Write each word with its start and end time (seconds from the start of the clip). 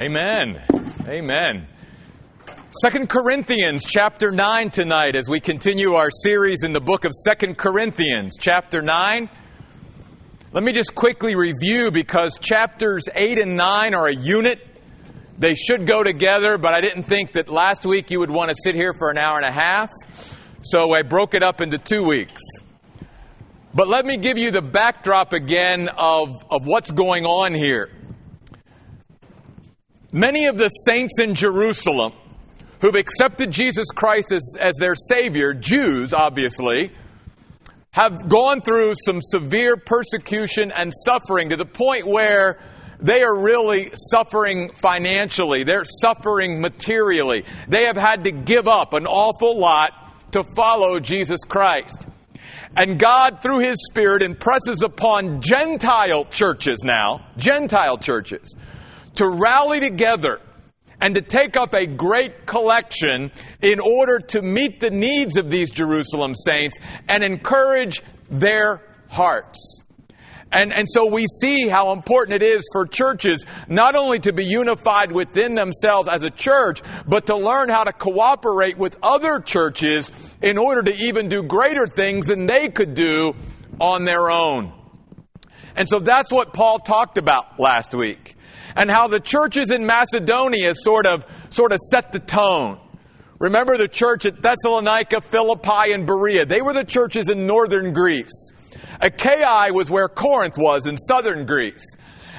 Amen. 0.00 0.62
Amen. 1.08 1.66
Second 2.80 3.08
Corinthians 3.08 3.84
chapter 3.84 4.30
9 4.30 4.70
tonight 4.70 5.16
as 5.16 5.28
we 5.28 5.40
continue 5.40 5.94
our 5.94 6.12
series 6.22 6.62
in 6.62 6.72
the 6.72 6.80
book 6.80 7.04
of 7.04 7.10
Second 7.12 7.58
Corinthians 7.58 8.36
chapter 8.38 8.80
9. 8.80 9.28
Let 10.52 10.62
me 10.62 10.72
just 10.72 10.94
quickly 10.94 11.34
review 11.34 11.90
because 11.90 12.38
chapters 12.38 13.06
8 13.12 13.40
and 13.40 13.56
9 13.56 13.92
are 13.92 14.06
a 14.06 14.14
unit. 14.14 14.64
They 15.36 15.56
should 15.56 15.84
go 15.84 16.04
together, 16.04 16.58
but 16.58 16.74
I 16.74 16.80
didn't 16.80 17.02
think 17.02 17.32
that 17.32 17.48
last 17.48 17.84
week 17.84 18.12
you 18.12 18.20
would 18.20 18.30
want 18.30 18.50
to 18.50 18.56
sit 18.62 18.76
here 18.76 18.94
for 19.00 19.10
an 19.10 19.18
hour 19.18 19.36
and 19.36 19.46
a 19.46 19.50
half. 19.50 19.90
So 20.62 20.92
I 20.92 21.02
broke 21.02 21.34
it 21.34 21.42
up 21.42 21.60
into 21.60 21.76
two 21.76 22.04
weeks. 22.04 22.40
But 23.74 23.88
let 23.88 24.06
me 24.06 24.16
give 24.16 24.38
you 24.38 24.52
the 24.52 24.62
backdrop 24.62 25.32
again 25.32 25.88
of, 25.88 26.28
of 26.52 26.66
what's 26.66 26.92
going 26.92 27.26
on 27.26 27.52
here. 27.52 27.90
Many 30.12 30.46
of 30.46 30.56
the 30.56 30.68
saints 30.68 31.18
in 31.18 31.34
Jerusalem 31.34 32.12
who've 32.80 32.94
accepted 32.94 33.50
Jesus 33.50 33.86
Christ 33.94 34.32
as, 34.32 34.54
as 34.58 34.74
their 34.78 34.94
Savior, 34.94 35.52
Jews 35.52 36.14
obviously, 36.14 36.92
have 37.90 38.28
gone 38.28 38.60
through 38.60 38.94
some 39.04 39.20
severe 39.20 39.76
persecution 39.76 40.72
and 40.74 40.92
suffering 41.04 41.50
to 41.50 41.56
the 41.56 41.66
point 41.66 42.06
where 42.06 42.58
they 43.00 43.22
are 43.22 43.38
really 43.38 43.90
suffering 44.10 44.72
financially. 44.72 45.64
They're 45.64 45.84
suffering 45.84 46.60
materially. 46.60 47.44
They 47.68 47.84
have 47.86 47.96
had 47.96 48.24
to 48.24 48.30
give 48.30 48.66
up 48.66 48.94
an 48.94 49.06
awful 49.06 49.58
lot 49.58 49.90
to 50.32 50.42
follow 50.56 51.00
Jesus 51.00 51.40
Christ. 51.46 52.06
And 52.76 52.98
God, 52.98 53.40
through 53.42 53.60
His 53.60 53.76
Spirit, 53.90 54.22
impresses 54.22 54.82
upon 54.82 55.40
Gentile 55.40 56.24
churches 56.26 56.80
now, 56.84 57.26
Gentile 57.36 57.98
churches, 57.98 58.54
to 59.18 59.28
rally 59.28 59.80
together 59.80 60.40
and 61.00 61.16
to 61.16 61.20
take 61.20 61.56
up 61.56 61.74
a 61.74 61.86
great 61.86 62.46
collection 62.46 63.32
in 63.60 63.80
order 63.80 64.18
to 64.18 64.42
meet 64.42 64.78
the 64.78 64.90
needs 64.90 65.36
of 65.36 65.50
these 65.50 65.70
Jerusalem 65.70 66.34
saints 66.36 66.76
and 67.08 67.24
encourage 67.24 68.00
their 68.30 68.80
hearts. 69.08 69.82
And, 70.52 70.72
and 70.72 70.86
so 70.88 71.06
we 71.10 71.26
see 71.40 71.68
how 71.68 71.92
important 71.92 72.42
it 72.42 72.46
is 72.46 72.62
for 72.72 72.86
churches 72.86 73.44
not 73.68 73.96
only 73.96 74.20
to 74.20 74.32
be 74.32 74.44
unified 74.44 75.10
within 75.10 75.56
themselves 75.56 76.08
as 76.08 76.22
a 76.22 76.30
church, 76.30 76.80
but 77.06 77.26
to 77.26 77.36
learn 77.36 77.68
how 77.68 77.84
to 77.84 77.92
cooperate 77.92 78.78
with 78.78 78.96
other 79.02 79.40
churches 79.40 80.12
in 80.40 80.58
order 80.58 80.82
to 80.82 80.94
even 80.94 81.28
do 81.28 81.42
greater 81.42 81.86
things 81.86 82.28
than 82.28 82.46
they 82.46 82.68
could 82.68 82.94
do 82.94 83.34
on 83.80 84.04
their 84.04 84.30
own. 84.30 84.72
And 85.74 85.88
so 85.88 85.98
that's 85.98 86.32
what 86.32 86.54
Paul 86.54 86.78
talked 86.78 87.18
about 87.18 87.58
last 87.58 87.94
week 87.94 88.36
and 88.78 88.88
how 88.88 89.08
the 89.08 89.18
churches 89.18 89.72
in 89.72 89.84
Macedonia 89.84 90.72
sort 90.72 91.04
of, 91.04 91.24
sort 91.50 91.72
of 91.72 91.80
set 91.90 92.12
the 92.12 92.20
tone. 92.20 92.78
Remember 93.40 93.76
the 93.76 93.88
church 93.88 94.24
at 94.24 94.40
Thessalonica, 94.40 95.20
Philippi, 95.20 95.92
and 95.92 96.06
Berea. 96.06 96.46
They 96.46 96.62
were 96.62 96.72
the 96.72 96.84
churches 96.84 97.28
in 97.28 97.44
northern 97.44 97.92
Greece. 97.92 98.52
Achaia 99.00 99.72
was 99.72 99.90
where 99.90 100.08
Corinth 100.08 100.56
was 100.56 100.86
in 100.86 100.96
southern 100.96 101.44
Greece. 101.44 101.84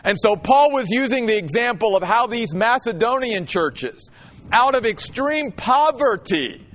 And 0.05 0.17
so 0.17 0.37
Paul 0.37 0.71
was 0.71 0.89
using 0.89 1.25
the 1.25 1.37
example 1.37 1.97
of 1.97 2.03
how 2.03 2.25
these 2.25 2.53
Macedonian 2.53 3.45
churches, 3.45 4.09
out 4.53 4.75
of 4.75 4.85
extreme 4.85 5.51
poverty, 5.51 6.65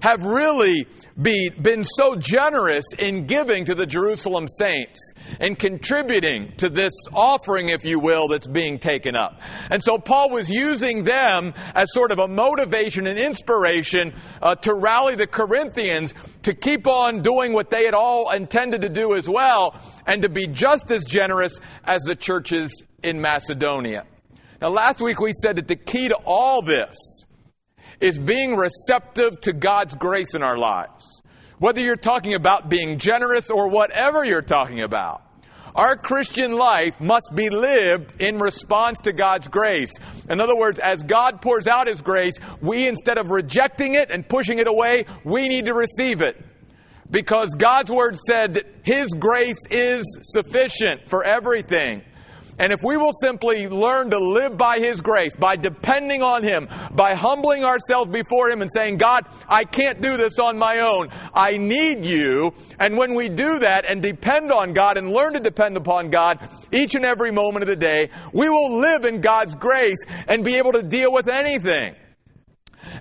have 0.00 0.24
really 0.24 0.86
be, 1.20 1.50
been 1.50 1.84
so 1.84 2.16
generous 2.16 2.84
in 2.98 3.26
giving 3.26 3.64
to 3.64 3.74
the 3.74 3.86
Jerusalem 3.86 4.46
saints 4.48 5.12
and 5.40 5.58
contributing 5.58 6.52
to 6.58 6.68
this 6.68 6.92
offering, 7.12 7.68
if 7.70 7.84
you 7.84 7.98
will, 7.98 8.28
that's 8.28 8.46
being 8.46 8.78
taken 8.78 9.16
up. 9.16 9.40
And 9.70 9.82
so 9.82 9.98
Paul 9.98 10.30
was 10.30 10.50
using 10.50 11.04
them 11.04 11.54
as 11.74 11.92
sort 11.92 12.12
of 12.12 12.18
a 12.18 12.28
motivation 12.28 13.06
and 13.06 13.18
inspiration 13.18 14.14
uh, 14.42 14.54
to 14.56 14.74
rally 14.74 15.14
the 15.14 15.26
Corinthians 15.26 16.14
to 16.42 16.54
keep 16.54 16.86
on 16.86 17.22
doing 17.22 17.52
what 17.52 17.70
they 17.70 17.84
had 17.84 17.94
all 17.94 18.30
intended 18.30 18.82
to 18.82 18.88
do 18.88 19.14
as 19.14 19.28
well 19.28 19.80
and 20.06 20.22
to 20.22 20.28
be 20.28 20.46
just 20.46 20.90
as 20.90 21.04
generous 21.04 21.58
as 21.84 22.02
the 22.02 22.14
churches 22.14 22.82
in 23.02 23.20
Macedonia. 23.20 24.04
Now, 24.60 24.68
last 24.68 25.00
week 25.00 25.20
we 25.20 25.32
said 25.32 25.56
that 25.56 25.68
the 25.68 25.76
key 25.76 26.08
to 26.08 26.16
all 26.24 26.62
this 26.62 26.96
is 28.00 28.18
being 28.18 28.56
receptive 28.56 29.40
to 29.42 29.52
God's 29.52 29.94
grace 29.94 30.34
in 30.34 30.42
our 30.42 30.58
lives. 30.58 31.22
Whether 31.58 31.80
you're 31.80 31.96
talking 31.96 32.34
about 32.34 32.68
being 32.68 32.98
generous 32.98 33.50
or 33.50 33.68
whatever 33.68 34.24
you're 34.24 34.42
talking 34.42 34.82
about, 34.82 35.22
our 35.74 35.94
Christian 35.94 36.52
life 36.52 36.98
must 37.00 37.32
be 37.34 37.50
lived 37.50 38.20
in 38.20 38.36
response 38.36 38.98
to 39.00 39.12
God's 39.12 39.48
grace. 39.48 39.92
In 40.28 40.40
other 40.40 40.56
words, 40.56 40.78
as 40.78 41.02
God 41.02 41.42
pours 41.42 41.66
out 41.66 41.86
His 41.86 42.00
grace, 42.00 42.34
we, 42.62 42.88
instead 42.88 43.18
of 43.18 43.30
rejecting 43.30 43.94
it 43.94 44.10
and 44.10 44.26
pushing 44.26 44.58
it 44.58 44.68
away, 44.68 45.04
we 45.24 45.48
need 45.48 45.66
to 45.66 45.74
receive 45.74 46.22
it. 46.22 46.42
Because 47.10 47.54
God's 47.54 47.92
Word 47.92 48.16
said 48.18 48.54
that 48.54 48.64
His 48.82 49.10
grace 49.10 49.60
is 49.70 50.04
sufficient 50.22 51.08
for 51.08 51.22
everything. 51.22 52.02
And 52.58 52.72
if 52.72 52.80
we 52.82 52.96
will 52.96 53.12
simply 53.12 53.68
learn 53.68 54.10
to 54.10 54.18
live 54.18 54.56
by 54.56 54.78
His 54.78 55.00
grace, 55.00 55.34
by 55.36 55.56
depending 55.56 56.22
on 56.22 56.42
Him, 56.42 56.68
by 56.92 57.14
humbling 57.14 57.64
ourselves 57.64 58.10
before 58.10 58.50
Him 58.50 58.62
and 58.62 58.70
saying, 58.72 58.96
God, 58.96 59.26
I 59.48 59.64
can't 59.64 60.00
do 60.00 60.16
this 60.16 60.38
on 60.38 60.56
my 60.56 60.78
own. 60.78 61.08
I 61.34 61.58
need 61.58 62.04
you. 62.04 62.54
And 62.78 62.96
when 62.96 63.14
we 63.14 63.28
do 63.28 63.58
that 63.58 63.84
and 63.88 64.00
depend 64.00 64.52
on 64.52 64.72
God 64.72 64.96
and 64.96 65.10
learn 65.10 65.34
to 65.34 65.40
depend 65.40 65.76
upon 65.76 66.10
God 66.10 66.48
each 66.72 66.94
and 66.94 67.04
every 67.04 67.30
moment 67.30 67.62
of 67.64 67.68
the 67.68 67.76
day, 67.76 68.10
we 68.32 68.48
will 68.48 68.78
live 68.78 69.04
in 69.04 69.20
God's 69.20 69.54
grace 69.54 70.02
and 70.26 70.44
be 70.44 70.56
able 70.56 70.72
to 70.72 70.82
deal 70.82 71.12
with 71.12 71.28
anything. 71.28 71.94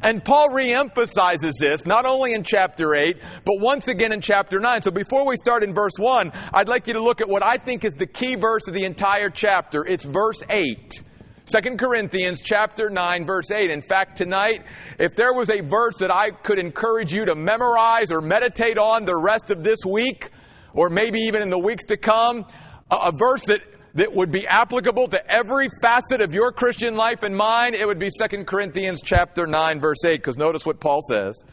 And 0.01 0.23
Paul 0.23 0.50
reemphasizes 0.50 1.53
this 1.59 1.85
not 1.85 2.06
only 2.06 2.34
in 2.34 2.44
chapter 2.44 2.94
8, 2.94 3.18
but 3.46 3.59
once 3.59 3.88
again 3.88 4.12
in 4.12 4.22
chapter 4.22 4.59
9. 4.59 4.81
So 4.81 4.91
before 4.91 5.25
we 5.25 5.38
start 5.38 5.63
in 5.63 5.73
verse 5.73 5.97
1, 5.97 6.31
I'd 6.53 6.68
like 6.68 6.88
you 6.88 6.94
to 6.94 7.03
look 7.03 7.22
at 7.22 7.29
what 7.29 7.44
I 7.44 7.57
think 7.57 7.84
is 7.84 7.94
the 7.94 8.07
key 8.07 8.35
verse 8.35 8.68
of 8.68 8.73
the 8.73 8.84
entire 8.84 9.29
chapter. 9.29 9.85
It's 9.85 10.06
verse 10.06 10.41
8. 10.50 11.03
2 11.47 11.78
Corinthians 11.78 12.41
chapter 12.41 12.90
9 12.90 13.23
verse 13.23 13.51
8. 13.51 13.69
In 13.69 13.81
fact, 13.81 14.18
tonight, 14.18 14.63
if 14.97 15.16
there 15.16 15.34
was 15.34 15.50
a 15.50 15.62
verse 15.62 15.97
that 16.00 16.12
I 16.12 16.31
could 16.31 16.57
encourage 16.57 17.13
you 17.13 17.25
to 17.25 17.35
memorize 17.35 18.12
or 18.12 18.19
meditate 18.19 18.79
on 18.79 19.06
the 19.06 19.16
rest 19.16 19.52
of 19.52 19.63
this 19.63 19.79
week, 19.85 20.31
or 20.73 20.90
maybe 20.90 21.19
even 21.19 21.44
in 21.44 21.50
the 21.50 21.59
weeks 21.59 21.85
to 21.85 21.97
come, 21.97 22.46
a, 22.90 22.96
a 22.96 23.12
verse 23.12 23.44
that 23.46 23.59
that 23.96 24.14
would 24.14 24.30
be 24.30 24.46
applicable 24.46 25.08
to 25.08 25.32
every 25.32 25.70
facet 25.82 26.22
of 26.22 26.34
your 26.34 26.52
Christian 26.52 26.96
life 26.96 27.24
and 27.24 27.36
mine, 27.36 27.74
it 27.74 27.88
would 27.88 28.00
be 28.00 28.10
2 28.10 28.44
Corinthians 28.44 29.02
chapter 29.02 29.48
9 29.48 29.80
verse 29.80 30.04
8 30.06 30.18
because 30.18 30.38
notice 30.38 30.66
what 30.66 30.80
Paul 30.80 31.02
says. 31.10 31.44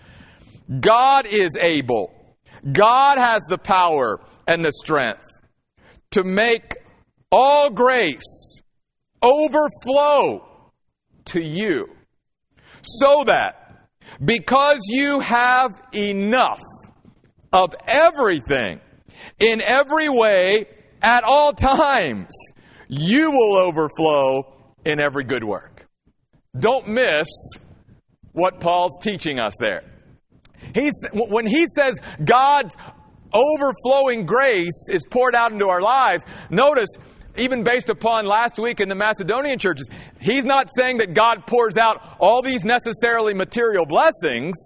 God 0.80 1.26
is 1.26 1.56
able. 1.56 2.12
God 2.70 3.18
has 3.18 3.42
the 3.48 3.58
power 3.58 4.20
and 4.46 4.64
the 4.64 4.72
strength 4.72 5.24
to 6.10 6.24
make 6.24 6.76
all 7.30 7.70
grace 7.70 8.60
overflow 9.22 10.70
to 11.26 11.40
you 11.40 11.88
so 12.82 13.24
that 13.24 13.88
because 14.24 14.80
you 14.88 15.20
have 15.20 15.70
enough 15.94 16.60
of 17.52 17.74
everything 17.86 18.80
in 19.38 19.60
every 19.60 20.08
way 20.08 20.66
at 21.02 21.24
all 21.24 21.52
times, 21.52 22.34
you 22.88 23.30
will 23.30 23.58
overflow 23.58 24.54
in 24.84 25.00
every 25.00 25.24
good 25.24 25.44
work. 25.44 25.86
Don't 26.58 26.88
miss 26.88 27.28
what 28.32 28.60
Paul's 28.60 28.98
teaching 29.02 29.38
us 29.38 29.54
there. 29.58 29.82
He's, 30.74 30.92
when 31.12 31.46
he 31.46 31.66
says 31.66 31.98
God's 32.22 32.76
overflowing 33.32 34.26
grace 34.26 34.88
is 34.90 35.04
poured 35.10 35.34
out 35.34 35.52
into 35.52 35.68
our 35.68 35.80
lives, 35.80 36.24
notice, 36.50 36.90
even 37.36 37.64
based 37.64 37.88
upon 37.88 38.26
last 38.26 38.58
week 38.58 38.80
in 38.80 38.88
the 38.88 38.94
Macedonian 38.94 39.58
churches, 39.58 39.88
he's 40.20 40.44
not 40.44 40.68
saying 40.76 40.98
that 40.98 41.14
God 41.14 41.46
pours 41.46 41.76
out 41.76 42.16
all 42.20 42.42
these 42.42 42.64
necessarily 42.64 43.34
material 43.34 43.86
blessings. 43.86 44.56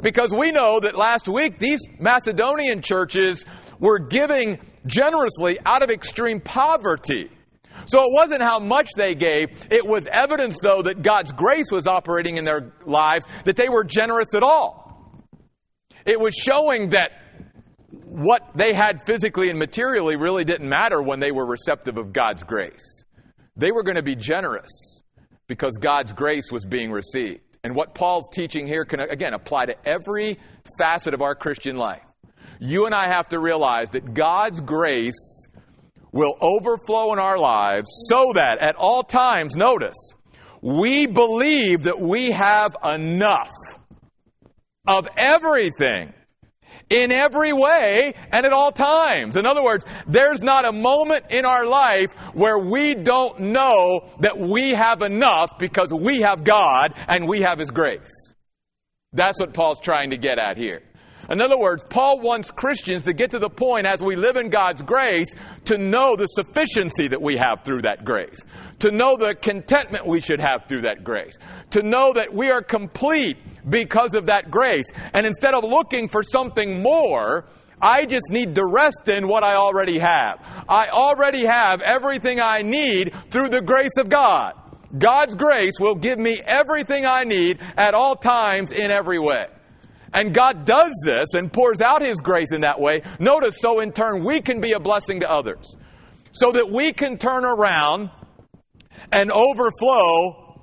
Because 0.00 0.32
we 0.32 0.50
know 0.52 0.80
that 0.80 0.96
last 0.96 1.28
week 1.28 1.58
these 1.58 1.80
Macedonian 1.98 2.80
churches 2.80 3.44
were 3.82 3.98
giving 3.98 4.58
generously 4.86 5.58
out 5.66 5.82
of 5.82 5.90
extreme 5.90 6.40
poverty. 6.40 7.28
So 7.86 8.00
it 8.00 8.12
wasn't 8.12 8.42
how 8.42 8.60
much 8.60 8.90
they 8.96 9.14
gave. 9.14 9.66
It 9.70 9.86
was 9.86 10.06
evidence, 10.10 10.58
though, 10.62 10.82
that 10.82 11.02
God's 11.02 11.32
grace 11.32 11.70
was 11.70 11.86
operating 11.86 12.36
in 12.36 12.44
their 12.44 12.72
lives, 12.86 13.26
that 13.44 13.56
they 13.56 13.68
were 13.68 13.84
generous 13.84 14.34
at 14.34 14.42
all. 14.42 15.28
It 16.06 16.18
was 16.18 16.34
showing 16.34 16.90
that 16.90 17.10
what 17.90 18.42
they 18.54 18.72
had 18.72 19.02
physically 19.04 19.50
and 19.50 19.58
materially 19.58 20.16
really 20.16 20.44
didn't 20.44 20.68
matter 20.68 21.02
when 21.02 21.18
they 21.18 21.32
were 21.32 21.46
receptive 21.46 21.98
of 21.98 22.12
God's 22.12 22.44
grace. 22.44 23.04
They 23.56 23.72
were 23.72 23.82
going 23.82 23.96
to 23.96 24.02
be 24.02 24.14
generous 24.14 24.70
because 25.48 25.76
God's 25.76 26.12
grace 26.12 26.52
was 26.52 26.64
being 26.64 26.92
received. 26.92 27.40
And 27.64 27.74
what 27.74 27.94
Paul's 27.94 28.28
teaching 28.32 28.66
here 28.66 28.84
can, 28.84 29.00
again, 29.00 29.34
apply 29.34 29.66
to 29.66 29.74
every 29.84 30.38
facet 30.78 31.14
of 31.14 31.22
our 31.22 31.34
Christian 31.34 31.76
life 31.76 32.02
you 32.62 32.86
and 32.86 32.94
I 32.94 33.08
have 33.08 33.28
to 33.28 33.40
realize 33.40 33.88
that 33.90 34.14
God's 34.14 34.60
grace 34.60 35.48
will 36.12 36.34
overflow 36.40 37.12
in 37.12 37.18
our 37.18 37.36
lives 37.36 37.88
so 38.08 38.32
that 38.36 38.58
at 38.58 38.76
all 38.76 39.02
times, 39.02 39.56
notice, 39.56 39.96
we 40.60 41.06
believe 41.06 41.82
that 41.84 42.00
we 42.00 42.30
have 42.30 42.76
enough 42.84 43.50
of 44.86 45.08
everything 45.16 46.12
in 46.88 47.10
every 47.10 47.52
way 47.52 48.14
and 48.30 48.46
at 48.46 48.52
all 48.52 48.70
times. 48.70 49.36
In 49.36 49.44
other 49.44 49.64
words, 49.64 49.84
there's 50.06 50.42
not 50.42 50.64
a 50.64 50.72
moment 50.72 51.24
in 51.30 51.44
our 51.44 51.66
life 51.66 52.12
where 52.32 52.58
we 52.58 52.94
don't 52.94 53.40
know 53.40 54.08
that 54.20 54.38
we 54.38 54.70
have 54.70 55.02
enough 55.02 55.58
because 55.58 55.92
we 55.92 56.20
have 56.20 56.44
God 56.44 56.94
and 57.08 57.26
we 57.28 57.40
have 57.40 57.58
His 57.58 57.70
grace. 57.70 58.12
That's 59.12 59.40
what 59.40 59.52
Paul's 59.52 59.80
trying 59.80 60.10
to 60.10 60.16
get 60.16 60.38
at 60.38 60.56
here. 60.56 60.82
In 61.30 61.40
other 61.40 61.58
words, 61.58 61.84
Paul 61.88 62.20
wants 62.20 62.50
Christians 62.50 63.04
to 63.04 63.12
get 63.12 63.30
to 63.30 63.38
the 63.38 63.48
point 63.48 63.86
as 63.86 64.00
we 64.00 64.16
live 64.16 64.36
in 64.36 64.50
God's 64.50 64.82
grace 64.82 65.32
to 65.66 65.78
know 65.78 66.16
the 66.16 66.26
sufficiency 66.26 67.08
that 67.08 67.22
we 67.22 67.36
have 67.36 67.62
through 67.64 67.82
that 67.82 68.04
grace, 68.04 68.40
to 68.80 68.90
know 68.90 69.16
the 69.16 69.34
contentment 69.34 70.06
we 70.06 70.20
should 70.20 70.40
have 70.40 70.64
through 70.68 70.82
that 70.82 71.04
grace, 71.04 71.38
to 71.70 71.82
know 71.82 72.12
that 72.12 72.32
we 72.34 72.50
are 72.50 72.62
complete 72.62 73.36
because 73.68 74.14
of 74.14 74.26
that 74.26 74.50
grace. 74.50 74.86
And 75.12 75.24
instead 75.24 75.54
of 75.54 75.64
looking 75.64 76.08
for 76.08 76.22
something 76.22 76.82
more, 76.82 77.44
I 77.80 78.06
just 78.06 78.30
need 78.30 78.54
to 78.56 78.66
rest 78.66 79.08
in 79.08 79.28
what 79.28 79.44
I 79.44 79.54
already 79.54 79.98
have. 79.98 80.40
I 80.68 80.88
already 80.88 81.44
have 81.44 81.80
everything 81.80 82.40
I 82.40 82.62
need 82.62 83.12
through 83.30 83.48
the 83.48 83.60
grace 83.60 83.96
of 83.98 84.08
God. 84.08 84.54
God's 84.96 85.34
grace 85.34 85.74
will 85.80 85.94
give 85.94 86.18
me 86.18 86.40
everything 86.44 87.06
I 87.06 87.24
need 87.24 87.60
at 87.76 87.94
all 87.94 88.14
times 88.14 88.72
in 88.72 88.90
every 88.90 89.18
way. 89.18 89.46
And 90.14 90.34
God 90.34 90.64
does 90.64 90.92
this 91.04 91.34
and 91.34 91.52
pours 91.52 91.80
out 91.80 92.02
His 92.02 92.20
grace 92.20 92.52
in 92.52 92.62
that 92.62 92.80
way. 92.80 93.02
Notice, 93.18 93.56
so 93.58 93.80
in 93.80 93.92
turn, 93.92 94.24
we 94.24 94.40
can 94.40 94.60
be 94.60 94.72
a 94.72 94.80
blessing 94.80 95.20
to 95.20 95.30
others. 95.30 95.76
So 96.32 96.52
that 96.52 96.70
we 96.70 96.92
can 96.92 97.18
turn 97.18 97.44
around 97.44 98.10
and 99.10 99.30
overflow 99.30 100.60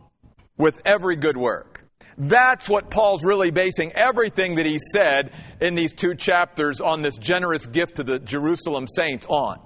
with 0.57 0.80
every 0.86 1.16
good 1.16 1.38
work. 1.38 1.84
That's 2.18 2.68
what 2.68 2.90
Paul's 2.90 3.24
really 3.24 3.50
basing 3.50 3.94
everything 3.94 4.56
that 4.56 4.66
he 4.66 4.78
said 4.94 5.31
in 5.62 5.75
these 5.75 5.94
two 5.94 6.16
chapters 6.16 6.81
on 6.81 7.01
this 7.01 7.18
generous 7.18 7.66
gift 7.66 7.96
to 7.96 8.04
the 8.04 8.19
Jerusalem 8.19 8.88
saints 8.88 9.25
on. 9.28 9.60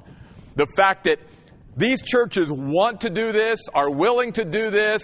The 0.55 0.67
fact 0.77 1.05
that 1.05 1.19
these 1.75 2.03
churches 2.03 2.51
want 2.51 3.01
to 3.01 3.09
do 3.09 3.31
this, 3.31 3.59
are 3.73 3.89
willing 3.89 4.33
to 4.33 4.45
do 4.45 4.69
this, 4.69 5.01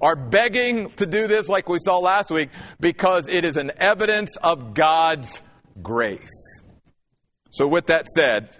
are 0.00 0.16
begging 0.16 0.90
to 0.90 1.06
do 1.06 1.26
this 1.26 1.48
like 1.48 1.68
we 1.68 1.78
saw 1.80 1.98
last 1.98 2.30
week 2.30 2.50
because 2.80 3.26
it 3.28 3.44
is 3.44 3.56
an 3.56 3.72
evidence 3.78 4.36
of 4.42 4.74
God's 4.74 5.42
grace. 5.82 6.62
So, 7.50 7.66
with 7.66 7.86
that 7.86 8.06
said, 8.08 8.56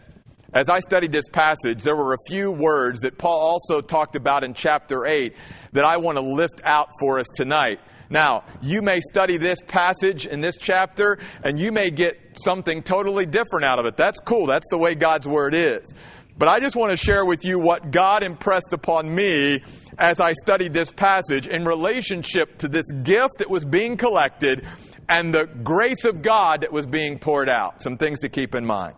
as 0.52 0.69
I 0.69 0.81
studied 0.81 1.12
this 1.12 1.29
passage, 1.29 1.82
there 1.82 1.94
were 1.94 2.14
a 2.14 2.29
few 2.29 2.50
words 2.50 3.00
that 3.00 3.19
Paul 3.19 3.38
also 3.38 3.81
talked 3.81 4.17
about 4.17 4.44
in 4.44 4.55
chapter 4.55 5.05
8 5.05 5.37
that 5.73 5.85
I 5.85 5.99
want 5.99 6.17
to 6.17 6.23
lift 6.23 6.61
out 6.64 6.88
for 6.99 7.19
us 7.19 7.26
tonight. 7.35 7.81
Now, 8.11 8.44
you 8.62 8.81
may 8.81 9.00
study 9.00 9.37
this 9.37 9.61
passage 9.67 10.26
in 10.26 10.41
this 10.41 10.56
chapter 10.56 11.19
and 11.43 11.58
you 11.58 11.70
may 11.70 11.91
get 11.91 12.17
something 12.43 12.82
totally 12.82 13.26
different 13.26 13.67
out 13.67 13.79
of 13.79 13.84
it. 13.84 13.96
That's 13.96 14.19
cool. 14.20 14.46
That's 14.46 14.69
the 14.70 14.79
way 14.79 14.94
God's 14.94 15.29
Word 15.29 15.55
is. 15.55 15.93
But 16.38 16.49
I 16.49 16.61
just 16.61 16.76
want 16.76 16.93
to 16.93 16.96
share 16.96 17.25
with 17.25 17.44
you 17.44 17.58
what 17.58 17.90
God 17.90 18.23
impressed 18.23 18.73
upon 18.73 19.12
me 19.12 19.61
as 19.99 20.20
I 20.20 20.35
studied 20.35 20.73
this 20.73 20.93
passage 20.93 21.49
in 21.49 21.64
relationship 21.64 22.58
to 22.58 22.69
this 22.69 22.87
gift 23.02 23.38
that 23.38 23.50
was 23.50 23.64
being 23.64 23.96
collected 23.96 24.64
and 25.08 25.35
the 25.35 25.46
grace 25.46 26.05
of 26.05 26.23
God 26.23 26.61
that 26.61 26.73
was 26.73 26.87
being 26.87 27.19
poured 27.19 27.49
out. 27.49 27.82
Some 27.82 27.96
things 27.96 28.20
to 28.20 28.29
keep 28.29 28.55
in 28.55 28.64
mind. 28.64 28.94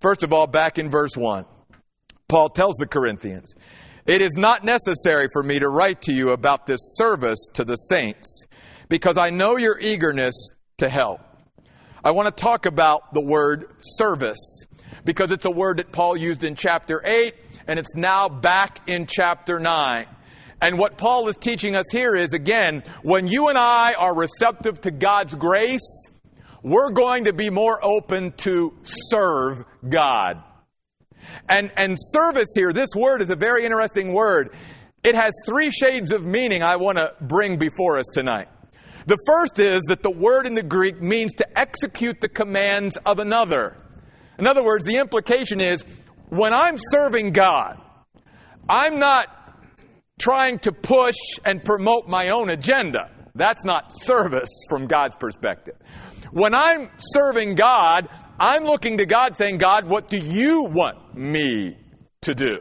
First 0.00 0.22
of 0.22 0.32
all, 0.32 0.46
back 0.46 0.78
in 0.78 0.88
verse 0.88 1.16
1, 1.16 1.44
Paul 2.28 2.48
tells 2.48 2.76
the 2.76 2.86
Corinthians, 2.86 3.54
It 4.06 4.22
is 4.22 4.34
not 4.36 4.64
necessary 4.64 5.28
for 5.32 5.42
me 5.42 5.58
to 5.58 5.68
write 5.68 6.02
to 6.02 6.14
you 6.14 6.30
about 6.30 6.66
this 6.66 6.80
service 6.96 7.48
to 7.54 7.64
the 7.64 7.74
saints, 7.74 8.44
because 8.88 9.18
I 9.18 9.30
know 9.30 9.56
your 9.56 9.80
eagerness 9.80 10.34
to 10.76 10.88
help. 10.88 11.20
I 12.04 12.12
want 12.12 12.28
to 12.28 12.44
talk 12.44 12.66
about 12.66 13.12
the 13.12 13.20
word 13.20 13.74
service, 13.80 14.64
because 15.08 15.30
it's 15.30 15.46
a 15.46 15.50
word 15.50 15.78
that 15.78 15.90
Paul 15.90 16.18
used 16.18 16.44
in 16.44 16.54
chapter 16.54 17.00
8, 17.02 17.34
and 17.66 17.78
it's 17.78 17.94
now 17.96 18.28
back 18.28 18.86
in 18.86 19.06
chapter 19.06 19.58
9. 19.58 20.06
And 20.60 20.78
what 20.78 20.98
Paul 20.98 21.28
is 21.28 21.36
teaching 21.36 21.74
us 21.74 21.86
here 21.90 22.14
is 22.14 22.34
again, 22.34 22.82
when 23.02 23.26
you 23.26 23.48
and 23.48 23.56
I 23.56 23.94
are 23.94 24.14
receptive 24.14 24.82
to 24.82 24.90
God's 24.90 25.34
grace, 25.34 26.10
we're 26.62 26.90
going 26.90 27.24
to 27.24 27.32
be 27.32 27.48
more 27.48 27.82
open 27.82 28.32
to 28.42 28.76
serve 28.82 29.64
God. 29.88 30.42
And, 31.48 31.72
and 31.74 31.96
service 31.98 32.50
here, 32.54 32.74
this 32.74 32.90
word 32.94 33.22
is 33.22 33.30
a 33.30 33.36
very 33.36 33.64
interesting 33.64 34.12
word. 34.12 34.54
It 35.02 35.14
has 35.14 35.32
three 35.46 35.70
shades 35.70 36.12
of 36.12 36.22
meaning 36.22 36.62
I 36.62 36.76
want 36.76 36.98
to 36.98 37.14
bring 37.18 37.56
before 37.56 37.98
us 37.98 38.08
tonight. 38.12 38.48
The 39.06 39.16
first 39.26 39.58
is 39.58 39.84
that 39.84 40.02
the 40.02 40.10
word 40.10 40.44
in 40.44 40.52
the 40.52 40.62
Greek 40.62 41.00
means 41.00 41.32
to 41.38 41.58
execute 41.58 42.20
the 42.20 42.28
commands 42.28 42.98
of 43.06 43.20
another. 43.20 43.87
In 44.38 44.46
other 44.46 44.64
words, 44.64 44.84
the 44.84 44.96
implication 44.96 45.60
is 45.60 45.84
when 46.28 46.54
I'm 46.54 46.76
serving 46.76 47.32
God, 47.32 47.80
I'm 48.68 48.98
not 48.98 49.26
trying 50.18 50.58
to 50.60 50.72
push 50.72 51.16
and 51.44 51.64
promote 51.64 52.08
my 52.08 52.28
own 52.28 52.50
agenda. 52.50 53.10
That's 53.34 53.64
not 53.64 53.92
service 53.92 54.50
from 54.68 54.86
God's 54.86 55.16
perspective. 55.16 55.74
When 56.32 56.54
I'm 56.54 56.90
serving 56.98 57.54
God, 57.54 58.08
I'm 58.38 58.64
looking 58.64 58.98
to 58.98 59.06
God 59.06 59.36
saying, 59.36 59.58
God, 59.58 59.86
what 59.86 60.08
do 60.08 60.18
you 60.18 60.64
want 60.64 61.16
me 61.16 61.76
to 62.22 62.34
do? 62.34 62.58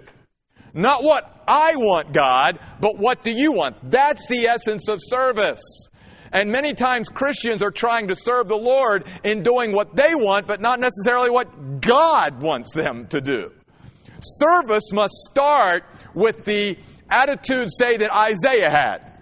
Not 0.74 1.04
what 1.04 1.44
I 1.48 1.76
want, 1.76 2.14
God, 2.14 2.60
but 2.80 2.98
what 2.98 3.24
do 3.24 3.32
you 3.32 3.52
want? 3.52 3.90
That's 3.90 4.26
the 4.28 4.48
essence 4.48 4.88
of 4.88 5.00
service. 5.02 5.62
And 6.32 6.52
many 6.52 6.74
times 6.74 7.10
Christians 7.10 7.62
are 7.62 7.72
trying 7.72 8.08
to 8.10 8.16
serve 8.16 8.48
the 8.48 8.58
Lord 8.58 9.06
in 9.24 9.44
doing 9.44 9.72
what 9.72 9.96
they 9.96 10.14
want, 10.16 10.48
but 10.48 10.62
not 10.62 10.80
necessarily 10.80 11.30
what 11.30 11.82
God 11.82 12.42
wants 12.42 12.74
them 12.74 13.08
to 13.08 13.22
do. 13.22 13.52
Service 14.20 14.92
must 14.94 15.14
start 15.30 15.84
with 16.14 16.44
the 16.46 16.78
attitude, 17.10 17.70
say, 17.72 17.98
that 17.98 18.12
Isaiah 18.14 18.70
had. 18.70 19.14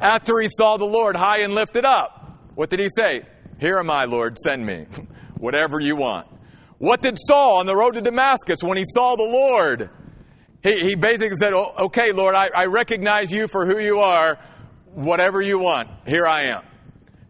After 0.00 0.38
he 0.40 0.48
saw 0.48 0.76
the 0.76 0.86
Lord 0.86 1.16
high 1.16 1.40
and 1.40 1.54
lifted 1.54 1.84
up, 1.84 2.38
what 2.54 2.70
did 2.70 2.80
he 2.80 2.88
say? 2.88 3.22
Here 3.58 3.78
am 3.78 3.90
I, 3.90 4.04
Lord, 4.04 4.36
send 4.38 4.64
me. 4.64 4.86
Whatever 5.38 5.80
you 5.80 5.96
want. 5.96 6.26
What 6.78 7.02
did 7.02 7.18
Saul 7.18 7.58
on 7.58 7.66
the 7.66 7.76
road 7.76 7.92
to 7.92 8.00
Damascus 8.00 8.60
when 8.62 8.78
he 8.78 8.84
saw 8.86 9.14
the 9.16 9.22
Lord? 9.22 9.90
He, 10.62 10.80
he 10.80 10.94
basically 10.94 11.36
said, 11.36 11.52
Okay, 11.52 12.12
Lord, 12.12 12.34
I, 12.34 12.48
I 12.54 12.64
recognize 12.66 13.30
you 13.30 13.48
for 13.48 13.66
who 13.66 13.78
you 13.78 14.00
are. 14.00 14.38
Whatever 14.94 15.40
you 15.40 15.58
want, 15.58 15.88
here 16.06 16.26
I 16.26 16.48
am. 16.48 16.62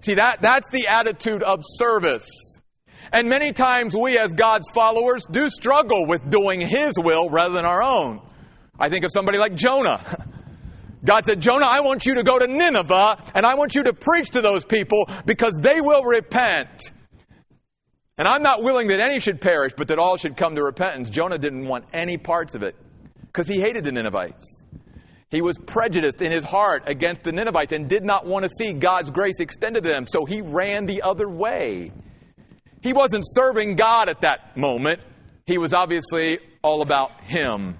See, 0.00 0.14
that, 0.14 0.40
that's 0.40 0.70
the 0.70 0.86
attitude 0.88 1.42
of 1.42 1.60
service. 1.62 2.26
And 3.12 3.28
many 3.28 3.52
times 3.52 3.94
we, 3.94 4.18
as 4.18 4.32
God's 4.32 4.70
followers, 4.70 5.26
do 5.30 5.50
struggle 5.50 6.06
with 6.06 6.28
doing 6.30 6.60
His 6.60 6.94
will 6.96 7.28
rather 7.28 7.54
than 7.54 7.64
our 7.64 7.82
own. 7.82 8.20
I 8.78 8.88
think 8.88 9.04
of 9.04 9.10
somebody 9.12 9.38
like 9.38 9.54
Jonah. 9.54 10.00
God 11.04 11.24
said, 11.24 11.40
Jonah, 11.40 11.66
I 11.66 11.80
want 11.80 12.06
you 12.06 12.14
to 12.14 12.22
go 12.22 12.38
to 12.38 12.46
Nineveh 12.46 13.32
and 13.34 13.46
I 13.46 13.54
want 13.54 13.74
you 13.74 13.84
to 13.84 13.92
preach 13.92 14.30
to 14.30 14.42
those 14.42 14.64
people 14.64 15.08
because 15.24 15.54
they 15.58 15.80
will 15.80 16.02
repent. 16.02 16.92
And 18.18 18.28
I'm 18.28 18.42
not 18.42 18.62
willing 18.62 18.88
that 18.88 19.00
any 19.00 19.18
should 19.18 19.40
perish, 19.40 19.72
but 19.76 19.88
that 19.88 19.98
all 19.98 20.18
should 20.18 20.36
come 20.36 20.56
to 20.56 20.62
repentance. 20.62 21.08
Jonah 21.08 21.38
didn't 21.38 21.66
want 21.66 21.86
any 21.92 22.18
parts 22.18 22.54
of 22.54 22.62
it 22.62 22.76
because 23.26 23.48
he 23.48 23.60
hated 23.60 23.84
the 23.84 23.92
Ninevites. 23.92 24.59
He 25.30 25.42
was 25.42 25.56
prejudiced 25.58 26.20
in 26.20 26.32
his 26.32 26.42
heart 26.42 26.84
against 26.86 27.22
the 27.22 27.30
Ninevites 27.30 27.72
and 27.72 27.88
did 27.88 28.02
not 28.02 28.26
want 28.26 28.44
to 28.44 28.48
see 28.48 28.72
God's 28.72 29.10
grace 29.10 29.38
extended 29.38 29.84
to 29.84 29.88
them, 29.88 30.06
so 30.06 30.24
he 30.24 30.40
ran 30.40 30.86
the 30.86 31.02
other 31.02 31.28
way. 31.28 31.92
He 32.82 32.92
wasn't 32.92 33.24
serving 33.26 33.76
God 33.76 34.08
at 34.08 34.22
that 34.22 34.56
moment. 34.56 35.00
He 35.46 35.58
was 35.58 35.72
obviously 35.72 36.38
all 36.62 36.82
about 36.82 37.22
him. 37.22 37.78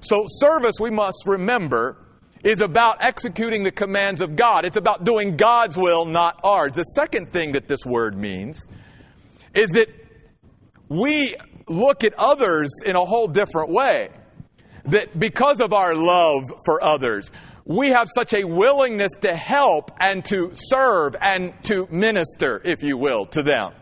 So, 0.00 0.24
service, 0.26 0.74
we 0.80 0.90
must 0.90 1.24
remember, 1.26 1.96
is 2.44 2.60
about 2.60 2.96
executing 3.00 3.62
the 3.62 3.70
commands 3.70 4.20
of 4.20 4.36
God. 4.36 4.64
It's 4.64 4.76
about 4.76 5.04
doing 5.04 5.36
God's 5.36 5.76
will, 5.76 6.04
not 6.04 6.40
ours. 6.42 6.72
The 6.72 6.82
second 6.82 7.32
thing 7.32 7.52
that 7.52 7.68
this 7.68 7.86
word 7.86 8.18
means 8.18 8.66
is 9.54 9.70
that 9.70 9.88
we 10.88 11.36
look 11.68 12.04
at 12.04 12.14
others 12.18 12.70
in 12.84 12.96
a 12.96 13.04
whole 13.04 13.28
different 13.28 13.70
way. 13.70 14.10
That 14.86 15.18
because 15.18 15.60
of 15.60 15.72
our 15.72 15.94
love 15.94 16.50
for 16.64 16.82
others, 16.82 17.30
we 17.64 17.88
have 17.88 18.08
such 18.12 18.34
a 18.34 18.44
willingness 18.44 19.12
to 19.20 19.34
help 19.36 19.92
and 20.00 20.24
to 20.26 20.50
serve 20.54 21.14
and 21.20 21.52
to 21.64 21.86
minister, 21.90 22.60
if 22.64 22.82
you 22.82 22.96
will, 22.96 23.26
to 23.26 23.42
them. 23.42 23.72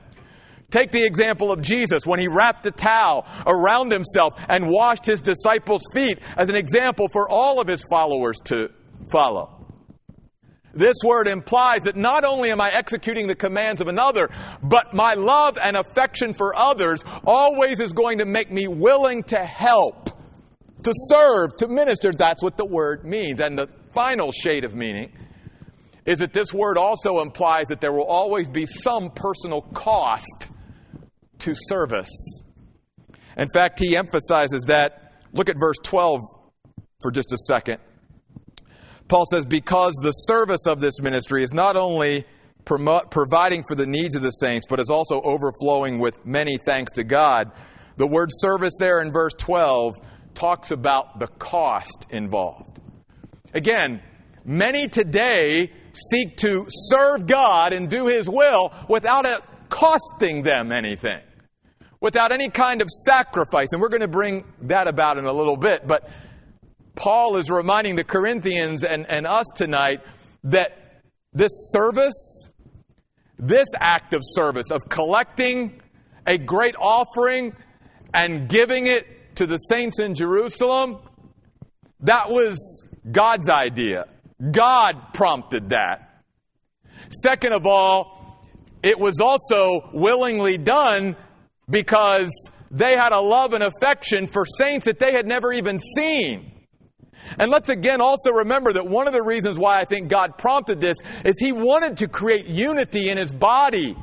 Take 0.71 0.93
the 0.93 1.05
example 1.05 1.51
of 1.51 1.63
Jesus 1.63 2.07
when 2.07 2.21
he 2.21 2.29
wrapped 2.29 2.65
a 2.67 2.71
towel 2.71 3.27
around 3.47 3.91
himself 3.91 4.35
and 4.49 4.69
washed 4.69 5.05
his 5.05 5.21
disciples' 5.21 5.83
feet 5.93 6.21
as 6.37 6.49
an 6.49 6.55
example 6.55 7.09
for 7.09 7.29
all 7.29 7.61
of 7.61 7.67
his 7.67 7.85
followers 7.91 8.39
to 8.45 8.69
follow. 9.11 9.57
This 10.73 10.97
word 11.05 11.27
implies 11.27 11.83
that 11.83 11.97
not 11.97 12.25
only 12.25 12.53
am 12.53 12.61
I 12.61 12.71
executing 12.71 13.27
the 13.27 13.35
commands 13.35 13.81
of 13.81 13.89
another, 13.89 14.29
but 14.63 14.95
my 14.95 15.15
love 15.15 15.59
and 15.61 15.77
affection 15.77 16.33
for 16.33 16.57
others 16.57 17.03
always 17.25 17.81
is 17.81 17.93
going 17.93 18.19
to 18.19 18.25
make 18.25 18.53
me 18.53 18.69
willing 18.69 19.25
to 19.25 19.39
help, 19.39 20.11
to 20.83 20.93
serve, 20.95 21.57
to 21.59 21.69
minister. 21.69 22.13
That's 22.13 22.43
what 22.43 22.57
the 22.57 22.65
word 22.65 23.05
means. 23.05 23.41
And 23.41 23.59
the 23.59 23.69
final 23.93 24.33
shade 24.33 24.65
of 24.65 24.75
meaning 24.75 25.13
is 26.07 26.21
that 26.21 26.33
this 26.33 26.53
word 26.53 26.79
also 26.79 27.21
implies 27.21 27.69
that 27.69 27.81
there 27.81 27.93
will 27.93 28.07
always 28.07 28.49
be 28.49 28.67
some 28.67 29.11
personal 29.11 29.63
cost 29.63 30.49
to 31.39 31.55
service. 31.55 32.11
In 33.37 33.49
fact, 33.53 33.79
he 33.79 33.97
emphasizes 33.97 34.63
that. 34.69 35.15
Look 35.33 35.49
at 35.49 35.57
verse 35.61 35.77
12 35.85 36.21
for 37.01 37.11
just 37.11 37.33
a 37.33 37.39
second. 37.47 37.79
Paul 39.09 39.25
says, 39.31 39.45
because 39.45 39.95
the 40.03 40.13
service 40.13 40.67
of 40.67 40.81
this 40.81 41.01
ministry 41.01 41.43
is 41.43 41.53
not 41.53 41.77
only 41.77 42.25
providing 42.65 43.63
for 43.67 43.75
the 43.75 43.87
needs 43.87 44.15
of 44.15 44.23
the 44.23 44.31
saints, 44.31 44.67
but 44.69 44.81
is 44.81 44.91
also 44.91 45.21
overflowing 45.23 45.99
with 45.99 46.25
many 46.27 46.59
thanks 46.59 46.93
to 46.93 47.05
God. 47.05 47.51
The 47.97 48.07
word 48.07 48.29
service 48.33 48.75
there 48.79 49.01
in 49.01 49.13
verse 49.13 49.33
12 49.39 49.95
talks 50.41 50.71
about 50.71 51.19
the 51.19 51.27
cost 51.27 52.07
involved. 52.11 52.81
Again, 53.53 54.01
many 54.45 54.89
today 54.89 55.71
seek 55.93 56.39
to 56.39 56.65
serve 56.69 57.27
God 57.27 57.73
and 57.73 57.91
do 57.91 58.07
His 58.07 58.29
will 58.29 58.73
without 58.89 59.27
it 59.27 59.41
costing 59.69 60.43
them 60.43 60.73
anything, 60.73 61.21
without 62.01 62.33
any 62.33 62.49
kind 62.49 62.81
of 62.81 62.89
sacrifice. 62.89 63.69
And 63.73 63.83
we're 63.83 63.91
going 63.91 64.01
to 64.01 64.09
bring 64.09 64.45
that 64.63 64.89
about 64.89 65.19
in 65.19 65.27
a 65.27 65.33
little 65.33 65.57
bit. 65.57 65.87
But 65.87 66.09
Paul 66.95 67.37
is 67.37 67.51
reminding 67.51 67.97
the 67.97 68.05
Corinthians 68.05 68.83
and, 68.83 69.07
and 69.09 69.27
us 69.27 69.47
tonight 69.55 70.01
that 70.45 71.03
this 71.33 71.71
service, 71.71 72.49
this 73.39 73.69
act 73.79 74.15
of 74.15 74.23
service, 74.25 74.71
of 74.71 74.89
collecting 74.89 75.81
a 76.27 76.39
great 76.39 76.75
offering 76.79 77.55
and 78.13 78.49
giving 78.49 78.87
it 78.87 79.07
to 79.41 79.47
the 79.47 79.57
saints 79.57 79.99
in 79.99 80.15
Jerusalem, 80.15 80.99
that 82.01 82.29
was 82.29 82.85
God's 83.11 83.49
idea. 83.49 84.05
God 84.51 85.15
prompted 85.15 85.71
that. 85.71 86.23
Second 87.09 87.55
of 87.55 87.65
all, 87.65 88.45
it 88.83 89.01
was 89.01 89.19
also 89.19 89.89
willingly 89.95 90.59
done 90.59 91.17
because 91.71 92.31
they 92.71 92.95
had 92.99 93.13
a 93.13 93.21
love 93.21 93.55
and 93.55 93.65
affection 93.65 94.27
for 94.27 94.45
saints 94.45 94.85
that 94.85 94.99
they 94.99 95.13
had 95.13 95.27
never 95.27 95.55
even 95.55 95.79
seen. 95.79 96.53
And 97.39 97.51
let's 97.51 97.71
again 97.71 98.03
also 98.03 98.31
remember 98.31 98.75
that 98.75 98.87
one 98.87 99.07
of 99.07 99.15
the 99.15 99.23
reasons 99.23 99.59
why 99.59 99.81
I 99.81 99.87
think 99.87 100.09
God 100.09 100.37
prompted 100.37 100.83
this 100.83 100.99
is 101.25 101.39
He 101.39 101.53
wanted 101.53 101.97
to 101.99 102.09
create 102.09 102.45
unity 102.45 103.09
in 103.09 103.17
His 103.17 103.33
body. 103.33 103.97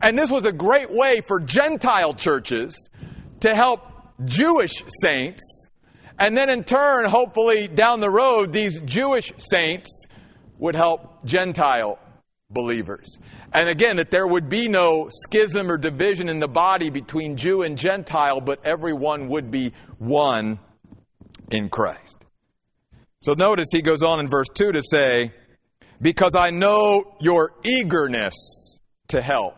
And 0.00 0.16
this 0.16 0.30
was 0.30 0.46
a 0.46 0.52
great 0.52 0.92
way 0.92 1.22
for 1.26 1.40
Gentile 1.40 2.14
churches 2.14 2.88
to 3.40 3.52
help 3.52 3.93
Jewish 4.24 4.82
saints. 5.02 5.68
And 6.18 6.36
then 6.36 6.48
in 6.48 6.64
turn, 6.64 7.06
hopefully 7.06 7.68
down 7.68 8.00
the 8.00 8.10
road, 8.10 8.52
these 8.52 8.80
Jewish 8.82 9.32
saints 9.38 10.06
would 10.58 10.76
help 10.76 11.24
Gentile 11.24 11.98
believers. 12.50 13.18
And 13.52 13.68
again, 13.68 13.96
that 13.96 14.10
there 14.10 14.26
would 14.26 14.48
be 14.48 14.68
no 14.68 15.08
schism 15.10 15.70
or 15.70 15.78
division 15.78 16.28
in 16.28 16.38
the 16.38 16.48
body 16.48 16.90
between 16.90 17.36
Jew 17.36 17.62
and 17.62 17.76
Gentile, 17.76 18.40
but 18.40 18.64
everyone 18.64 19.28
would 19.28 19.50
be 19.50 19.72
one 19.98 20.58
in 21.50 21.68
Christ. 21.68 22.16
So 23.20 23.34
notice 23.34 23.68
he 23.72 23.82
goes 23.82 24.02
on 24.02 24.20
in 24.20 24.28
verse 24.28 24.48
2 24.54 24.72
to 24.72 24.82
say, 24.82 25.32
Because 26.00 26.32
I 26.38 26.50
know 26.50 27.16
your 27.20 27.52
eagerness 27.64 28.34
to 29.08 29.22
help. 29.22 29.56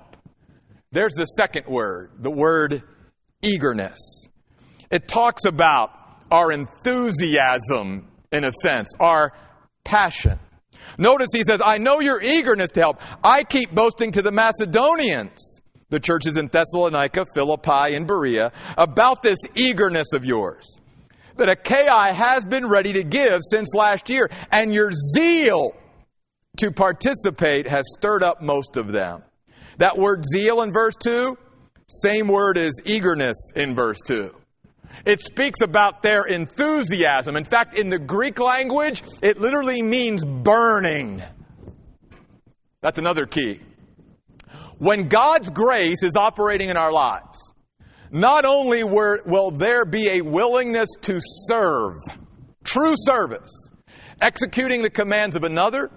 There's 0.92 1.14
the 1.14 1.24
second 1.24 1.66
word, 1.66 2.12
the 2.18 2.30
word 2.30 2.82
eagerness. 3.42 4.25
It 4.90 5.08
talks 5.08 5.44
about 5.46 5.90
our 6.30 6.52
enthusiasm, 6.52 8.08
in 8.32 8.44
a 8.44 8.52
sense, 8.52 8.90
our 9.00 9.32
passion. 9.84 10.38
Notice 10.98 11.28
he 11.32 11.42
says, 11.44 11.60
I 11.64 11.78
know 11.78 12.00
your 12.00 12.22
eagerness 12.22 12.70
to 12.72 12.80
help. 12.80 13.00
I 13.22 13.44
keep 13.44 13.74
boasting 13.74 14.12
to 14.12 14.22
the 14.22 14.32
Macedonians, 14.32 15.60
the 15.90 16.00
churches 16.00 16.36
in 16.36 16.48
Thessalonica, 16.48 17.24
Philippi, 17.34 17.94
and 17.94 18.06
Berea, 18.06 18.52
about 18.76 19.22
this 19.22 19.38
eagerness 19.54 20.12
of 20.12 20.24
yours 20.24 20.78
that 21.36 21.48
Achaia 21.48 22.14
has 22.14 22.46
been 22.46 22.66
ready 22.66 22.94
to 22.94 23.04
give 23.04 23.40
since 23.42 23.74
last 23.74 24.10
year, 24.10 24.30
and 24.50 24.72
your 24.72 24.90
zeal 25.14 25.72
to 26.58 26.70
participate 26.70 27.68
has 27.68 27.84
stirred 27.98 28.22
up 28.22 28.40
most 28.40 28.76
of 28.76 28.90
them. 28.90 29.22
That 29.78 29.98
word 29.98 30.24
zeal 30.32 30.62
in 30.62 30.72
verse 30.72 30.96
2, 30.96 31.36
same 31.88 32.28
word 32.28 32.56
as 32.56 32.72
eagerness 32.84 33.36
in 33.54 33.74
verse 33.74 33.98
2. 34.06 34.34
It 35.04 35.20
speaks 35.20 35.60
about 35.62 36.02
their 36.02 36.24
enthusiasm. 36.24 37.36
In 37.36 37.44
fact, 37.44 37.78
in 37.78 37.90
the 37.90 37.98
Greek 37.98 38.38
language, 38.40 39.02
it 39.22 39.40
literally 39.40 39.82
means 39.82 40.24
burning. 40.24 41.22
That's 42.82 42.98
another 42.98 43.26
key. 43.26 43.60
When 44.78 45.08
God's 45.08 45.50
grace 45.50 46.02
is 46.02 46.16
operating 46.16 46.68
in 46.68 46.76
our 46.76 46.92
lives, 46.92 47.52
not 48.10 48.44
only 48.44 48.84
will 48.84 49.50
there 49.50 49.84
be 49.84 50.08
a 50.08 50.20
willingness 50.20 50.88
to 51.02 51.20
serve, 51.48 51.96
true 52.62 52.94
service, 52.96 53.50
executing 54.20 54.82
the 54.82 54.90
commands 54.90 55.36
of 55.36 55.44
another, 55.44 55.90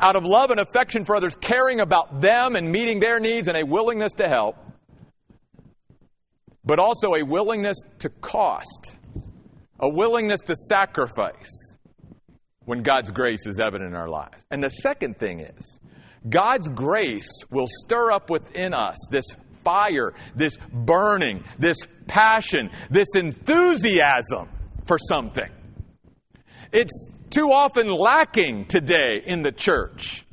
out 0.00 0.16
of 0.16 0.24
love 0.24 0.50
and 0.50 0.60
affection 0.60 1.04
for 1.04 1.16
others, 1.16 1.36
caring 1.36 1.80
about 1.80 2.20
them 2.20 2.56
and 2.56 2.70
meeting 2.70 3.00
their 3.00 3.20
needs, 3.20 3.48
and 3.48 3.56
a 3.56 3.64
willingness 3.64 4.14
to 4.14 4.28
help, 4.28 4.56
but 6.64 6.78
also 6.78 7.14
a 7.14 7.24
willingness 7.24 7.78
to 7.98 8.08
cost, 8.08 8.96
a 9.80 9.88
willingness 9.88 10.40
to 10.42 10.54
sacrifice 10.54 11.50
when 12.64 12.82
God's 12.82 13.10
grace 13.10 13.46
is 13.46 13.58
evident 13.58 13.90
in 13.90 13.96
our 13.96 14.08
lives. 14.08 14.36
And 14.50 14.62
the 14.62 14.70
second 14.70 15.18
thing 15.18 15.40
is, 15.40 15.78
God's 16.28 16.68
grace 16.68 17.30
will 17.50 17.66
stir 17.68 18.12
up 18.12 18.30
within 18.30 18.74
us 18.74 18.96
this 19.10 19.26
fire, 19.64 20.14
this 20.36 20.56
burning, 20.72 21.44
this 21.58 21.78
passion, 22.06 22.70
this 22.90 23.08
enthusiasm 23.16 24.48
for 24.84 24.98
something. 24.98 25.50
It's 26.72 27.08
too 27.30 27.50
often 27.52 27.88
lacking 27.88 28.66
today 28.66 29.22
in 29.24 29.42
the 29.42 29.52
church. 29.52 30.24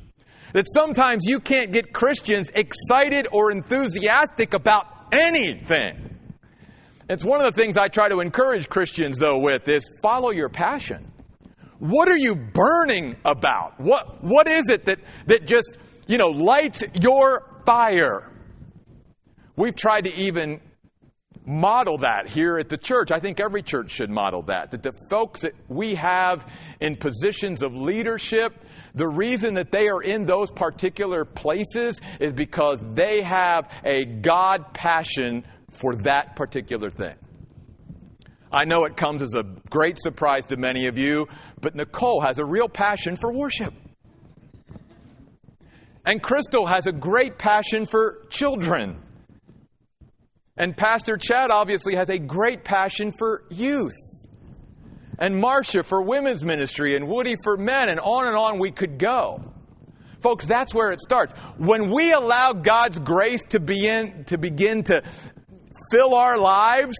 That 0.52 0.66
sometimes 0.68 1.24
you 1.26 1.38
can't 1.38 1.72
get 1.72 1.92
Christians 1.92 2.50
excited 2.54 3.28
or 3.30 3.52
enthusiastic 3.52 4.52
about 4.52 4.84
anything. 5.12 6.09
It's 7.10 7.24
one 7.24 7.44
of 7.44 7.52
the 7.52 7.60
things 7.60 7.76
I 7.76 7.88
try 7.88 8.08
to 8.08 8.20
encourage 8.20 8.68
Christians, 8.68 9.18
though, 9.18 9.38
with 9.38 9.66
is 9.66 9.90
follow 10.00 10.30
your 10.30 10.48
passion. 10.48 11.10
What 11.80 12.08
are 12.08 12.16
you 12.16 12.36
burning 12.36 13.16
about? 13.24 13.80
What, 13.80 14.22
what 14.22 14.46
is 14.46 14.68
it 14.68 14.84
that, 14.84 15.00
that 15.26 15.44
just, 15.44 15.76
you 16.06 16.18
know, 16.18 16.28
lights 16.28 16.84
your 17.02 17.62
fire? 17.66 18.30
We've 19.56 19.74
tried 19.74 20.02
to 20.02 20.14
even 20.14 20.60
model 21.44 21.98
that 21.98 22.28
here 22.28 22.58
at 22.58 22.68
the 22.68 22.78
church. 22.78 23.10
I 23.10 23.18
think 23.18 23.40
every 23.40 23.64
church 23.64 23.90
should 23.90 24.10
model 24.10 24.42
that. 24.42 24.70
That 24.70 24.84
the 24.84 24.92
folks 25.10 25.40
that 25.40 25.54
we 25.66 25.96
have 25.96 26.46
in 26.80 26.94
positions 26.94 27.60
of 27.62 27.74
leadership, 27.74 28.54
the 28.94 29.08
reason 29.08 29.54
that 29.54 29.72
they 29.72 29.88
are 29.88 30.00
in 30.00 30.26
those 30.26 30.48
particular 30.48 31.24
places 31.24 32.00
is 32.20 32.32
because 32.32 32.80
they 32.94 33.22
have 33.22 33.68
a 33.84 34.04
God 34.04 34.72
passion 34.74 35.44
for 35.70 35.94
that 35.96 36.36
particular 36.36 36.90
thing. 36.90 37.14
I 38.52 38.64
know 38.64 38.84
it 38.84 38.96
comes 38.96 39.22
as 39.22 39.34
a 39.34 39.44
great 39.70 39.98
surprise 40.00 40.46
to 40.46 40.56
many 40.56 40.86
of 40.86 40.98
you, 40.98 41.28
but 41.60 41.74
Nicole 41.76 42.20
has 42.20 42.38
a 42.38 42.44
real 42.44 42.68
passion 42.68 43.16
for 43.16 43.32
worship. 43.32 43.72
And 46.04 46.20
Crystal 46.22 46.66
has 46.66 46.86
a 46.86 46.92
great 46.92 47.38
passion 47.38 47.86
for 47.86 48.26
children. 48.30 49.00
And 50.56 50.76
Pastor 50.76 51.16
Chad 51.16 51.50
obviously 51.50 51.94
has 51.94 52.10
a 52.10 52.18
great 52.18 52.64
passion 52.64 53.12
for 53.16 53.44
youth. 53.50 53.96
And 55.18 55.36
Marcia 55.36 55.84
for 55.84 56.02
women's 56.02 56.44
ministry, 56.44 56.96
and 56.96 57.06
Woody 57.06 57.36
for 57.44 57.56
men, 57.56 57.90
and 57.90 58.00
on 58.00 58.26
and 58.26 58.36
on 58.36 58.58
we 58.58 58.70
could 58.70 58.98
go. 58.98 59.44
Folks, 60.20 60.44
that's 60.44 60.74
where 60.74 60.90
it 60.90 61.00
starts. 61.00 61.34
When 61.56 61.90
we 61.90 62.12
allow 62.12 62.52
God's 62.52 62.98
grace 62.98 63.42
to, 63.50 63.60
begin 63.60 64.24
to 64.24 64.38
begin 64.38 64.82
to 64.84 65.02
fill 65.90 66.14
our 66.14 66.38
lives, 66.38 66.94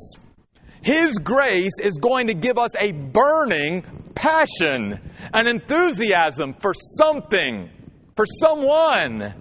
His 0.83 1.19
grace 1.19 1.73
is 1.83 1.99
going 1.99 2.27
to 2.29 2.35
give 2.35 2.59
us 2.59 2.71
a 2.79 2.93
burning 2.93 3.85
passion, 4.15 5.01
an 5.33 5.47
enthusiasm 5.47 6.55
for 6.61 6.73
something, 6.99 7.71
for 8.17 8.27
someone 8.27 9.35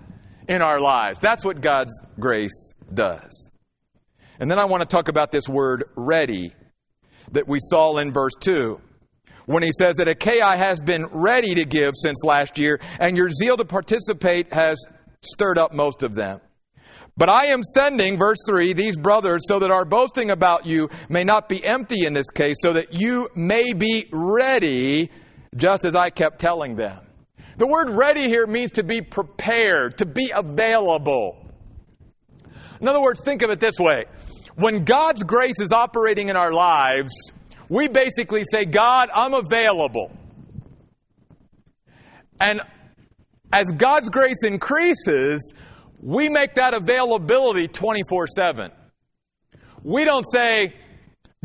in 0.48 0.62
our 0.62 0.79
lives. 0.79 1.20
That's 1.20 1.46
what 1.46 1.62
God's 1.62 1.94
grace 2.20 2.74
does. 2.94 3.50
And 4.39 4.50
then 4.50 4.58
I 4.58 4.65
want 4.65 4.82
to 4.82 4.88
talk 4.88 5.10
about 5.10 5.32
this 5.32 5.50
word 5.50 5.84
ready 5.96 6.53
that 7.32 7.48
we 7.48 7.60
saw 7.62 7.98
in 7.98 8.12
verse 8.12 8.34
2. 8.39 8.79
when 9.46 9.63
he 9.63 9.72
says 9.72 9.96
that 9.96 10.08
Achaia 10.08 10.56
has 10.56 10.79
been 10.79 11.08
ready 11.12 11.56
to 11.56 11.65
give 11.65 11.96
since 11.96 12.24
last 12.24 12.60
year, 12.60 12.79
and 13.00 13.18
your 13.18 13.32
zeal 13.32 13.58
to 13.58 13.65
participate 13.65 14.53
has 14.53 14.77
stirred 15.22 15.58
up 15.58 15.74
most 15.74 16.03
of 16.03 16.13
them. 16.13 16.39
But 17.19 17.27
I 17.27 17.47
am 17.47 17.63
sending, 17.63 18.17
verse 18.17 18.38
3, 18.47 18.71
these 18.71 18.95
brothers 18.95 19.41
so 19.45 19.59
that 19.59 19.69
our 19.69 19.83
boasting 19.83 20.31
about 20.31 20.65
you 20.65 20.89
may 21.09 21.25
not 21.25 21.49
be 21.49 21.61
empty 21.65 22.05
in 22.05 22.13
this 22.13 22.29
case, 22.31 22.55
so 22.61 22.71
that 22.71 22.93
you 22.93 23.27
may 23.35 23.73
be 23.73 24.07
ready, 24.13 25.11
just 25.53 25.83
as 25.83 25.95
I 25.95 26.11
kept 26.11 26.39
telling 26.39 26.77
them. 26.77 26.97
The 27.57 27.67
word 27.67 27.89
ready 27.89 28.29
here 28.29 28.47
means 28.47 28.71
to 28.71 28.83
be 28.83 29.01
prepared, 29.01 29.97
to 29.97 30.05
be 30.05 30.31
available. 30.33 31.45
In 32.79 32.88
other 32.88 33.01
words, 33.01 33.19
think 33.19 33.41
of 33.41 33.49
it 33.49 33.59
this 33.59 33.79
way. 33.81 34.05
When 34.55 34.85
God's 34.85 35.21
grace 35.23 35.59
is 35.59 35.73
operating 35.73 36.29
in 36.29 36.38
our 36.38 36.53
lives, 36.53 37.11
we 37.67 37.89
basically 37.89 38.45
say, 38.49 38.63
God, 38.63 39.09
I'm 39.13 39.33
available. 39.33 40.09
And 42.39 42.61
as 43.51 43.69
God's 43.73 44.07
grace 44.07 44.43
increases, 44.45 45.53
we 46.01 46.29
make 46.29 46.56
that 46.56 46.74
availability 46.74 47.68
24 47.68 48.27
7. 48.27 48.72
We 49.84 50.06
don't 50.06 50.25
say, 50.32 50.75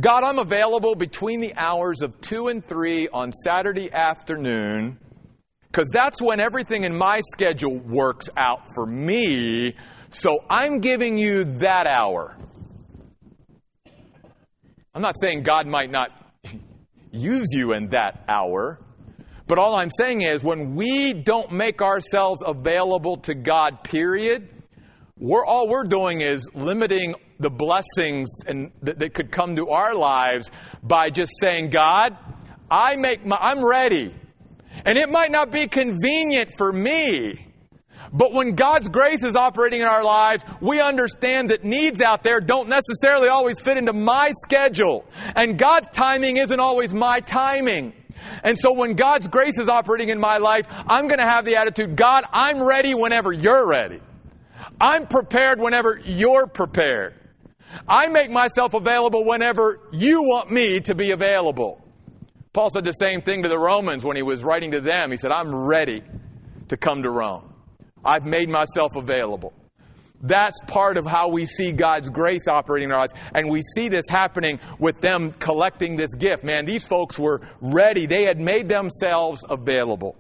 God, 0.01 0.25
I'm 0.25 0.39
available 0.39 0.95
between 0.95 1.41
the 1.41 1.55
hours 1.57 2.03
of 2.03 2.21
2 2.21 2.49
and 2.49 2.67
3 2.67 3.09
on 3.09 3.33
Saturday 3.33 3.93
afternoon, 3.93 4.99
because 5.67 5.89
that's 5.91 6.21
when 6.21 6.41
everything 6.41 6.85
in 6.85 6.97
my 6.97 7.21
schedule 7.33 7.79
works 7.79 8.29
out 8.37 8.63
for 8.75 8.87
me. 8.87 9.75
So 10.11 10.39
I'm 10.49 10.81
giving 10.81 11.19
you 11.19 11.45
that 11.45 11.87
hour. 11.87 12.37
I'm 14.95 15.03
not 15.03 15.17
saying 15.21 15.43
God 15.43 15.67
might 15.67 15.91
not 15.91 16.11
use 17.11 17.49
you 17.51 17.73
in 17.73 17.89
that 17.91 18.25
hour. 18.29 18.79
But 19.47 19.59
all 19.59 19.77
I'm 19.77 19.91
saying 19.91 20.23
is 20.23 20.43
when 20.43 20.75
we 20.75 21.13
don't 21.13 21.53
make 21.53 21.83
ourselves 21.83 22.43
available 22.45 23.19
to 23.19 23.35
God, 23.35 23.85
period, 23.85 24.49
we're 25.19 25.45
all 25.45 25.69
we're 25.69 25.85
doing 25.85 26.23
is 26.23 26.49
limiting 26.55 27.15
the 27.39 27.51
blessings 27.51 28.31
and 28.47 28.73
that, 28.83 28.99
that 28.99 29.15
could 29.15 29.31
come 29.31 29.57
to 29.57 29.69
our 29.69 29.95
lives 29.95 30.51
by 30.83 31.11
just 31.11 31.33
saying, 31.43 31.71
God, 31.71 32.17
I 32.71 32.97
make 32.97 33.25
my, 33.25 33.37
I'm 33.37 33.65
ready. 33.65 34.15
And 34.85 34.99
it 34.99 35.09
might 35.09 35.31
not 35.31 35.51
be 35.51 35.69
convenient 35.69 36.51
for 36.57 36.73
me. 36.73 37.49
But 38.13 38.33
when 38.33 38.55
God's 38.55 38.89
grace 38.89 39.23
is 39.23 39.37
operating 39.37 39.81
in 39.81 39.87
our 39.87 40.05
lives, 40.05 40.45
we 40.61 40.81
understand 40.81 41.51
that 41.51 41.65
needs 41.65 42.01
out 42.01 42.23
there 42.23 42.41
don't 42.41 42.69
necessarily 42.69 43.29
always 43.29 43.61
fit 43.61 43.77
into 43.77 43.93
my 43.93 44.33
schedule. 44.45 45.05
And 45.35 45.59
God's 45.59 45.89
timing 45.89 46.37
isn't 46.39 46.61
always 46.61 46.95
my 46.95 47.21
timing. 47.21 47.93
And 48.43 48.59
so 48.59 48.73
when 48.73 48.95
God's 48.95 49.29
grace 49.29 49.59
is 49.59 49.69
operating 49.69 50.09
in 50.09 50.19
my 50.19 50.39
life, 50.39 50.67
I'm 50.87 51.09
going 51.09 51.21
to 51.21 51.27
have 51.27 51.45
the 51.45 51.57
attitude, 51.57 51.97
God, 51.97 52.25
I'm 52.33 52.63
ready 52.63 52.95
whenever 52.95 53.33
you're 53.33 53.67
ready. 53.67 54.01
I'm 54.81 55.07
prepared 55.07 55.61
whenever 55.61 56.01
you're 56.05 56.47
prepared. 56.47 57.15
I 57.89 58.09
make 58.09 58.31
myself 58.31 58.75
available 58.75 59.25
whenever 59.25 59.81
you 59.93 60.23
want 60.23 60.51
me 60.51 60.81
to 60.81 60.95
be 60.95 61.13
available. 61.13 61.81
Paul 62.53 62.71
said 62.71 62.85
the 62.85 62.93
same 62.93 63.21
thing 63.23 63.43
to 63.43 63.49
the 63.49 63.59
Romans 63.59 64.05
when 64.05 64.17
he 64.17 64.23
was 64.23 64.45
writing 64.45 64.71
to 64.73 64.81
them. 64.81 65.11
He 65.11 65.17
said, 65.17 65.33
I'm 65.33 65.55
ready 65.55 66.03
to 66.69 66.77
come 66.77 67.03
to 67.03 67.11
Rome. 67.11 67.53
I've 68.05 68.25
made 68.25 68.49
myself 68.49 68.95
available. 68.97 69.53
That's 70.25 70.59
part 70.67 70.97
of 70.97 71.05
how 71.05 71.29
we 71.29 71.45
see 71.45 71.71
God's 71.71 72.09
grace 72.09 72.49
operating 72.49 72.89
in 72.89 72.93
our 72.93 73.01
lives. 73.01 73.13
And 73.35 73.51
we 73.51 73.61
see 73.77 73.89
this 73.89 74.07
happening 74.09 74.59
with 74.79 75.03
them 75.03 75.33
collecting 75.33 75.97
this 75.97 76.15
gift. 76.15 76.45
Man, 76.45 76.65
these 76.65 76.87
folks 76.87 77.19
were 77.19 77.43
ready. 77.61 78.07
They 78.07 78.25
had 78.25 78.41
made 78.41 78.67
themselves 78.69 79.45
available. 79.49 80.17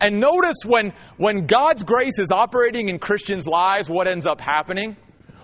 And 0.00 0.18
notice 0.18 0.56
when, 0.64 0.92
when 1.16 1.46
God's 1.46 1.84
grace 1.84 2.18
is 2.18 2.32
operating 2.32 2.88
in 2.88 2.98
Christians' 2.98 3.46
lives, 3.46 3.88
what 3.88 4.08
ends 4.08 4.26
up 4.26 4.40
happening? 4.40 4.96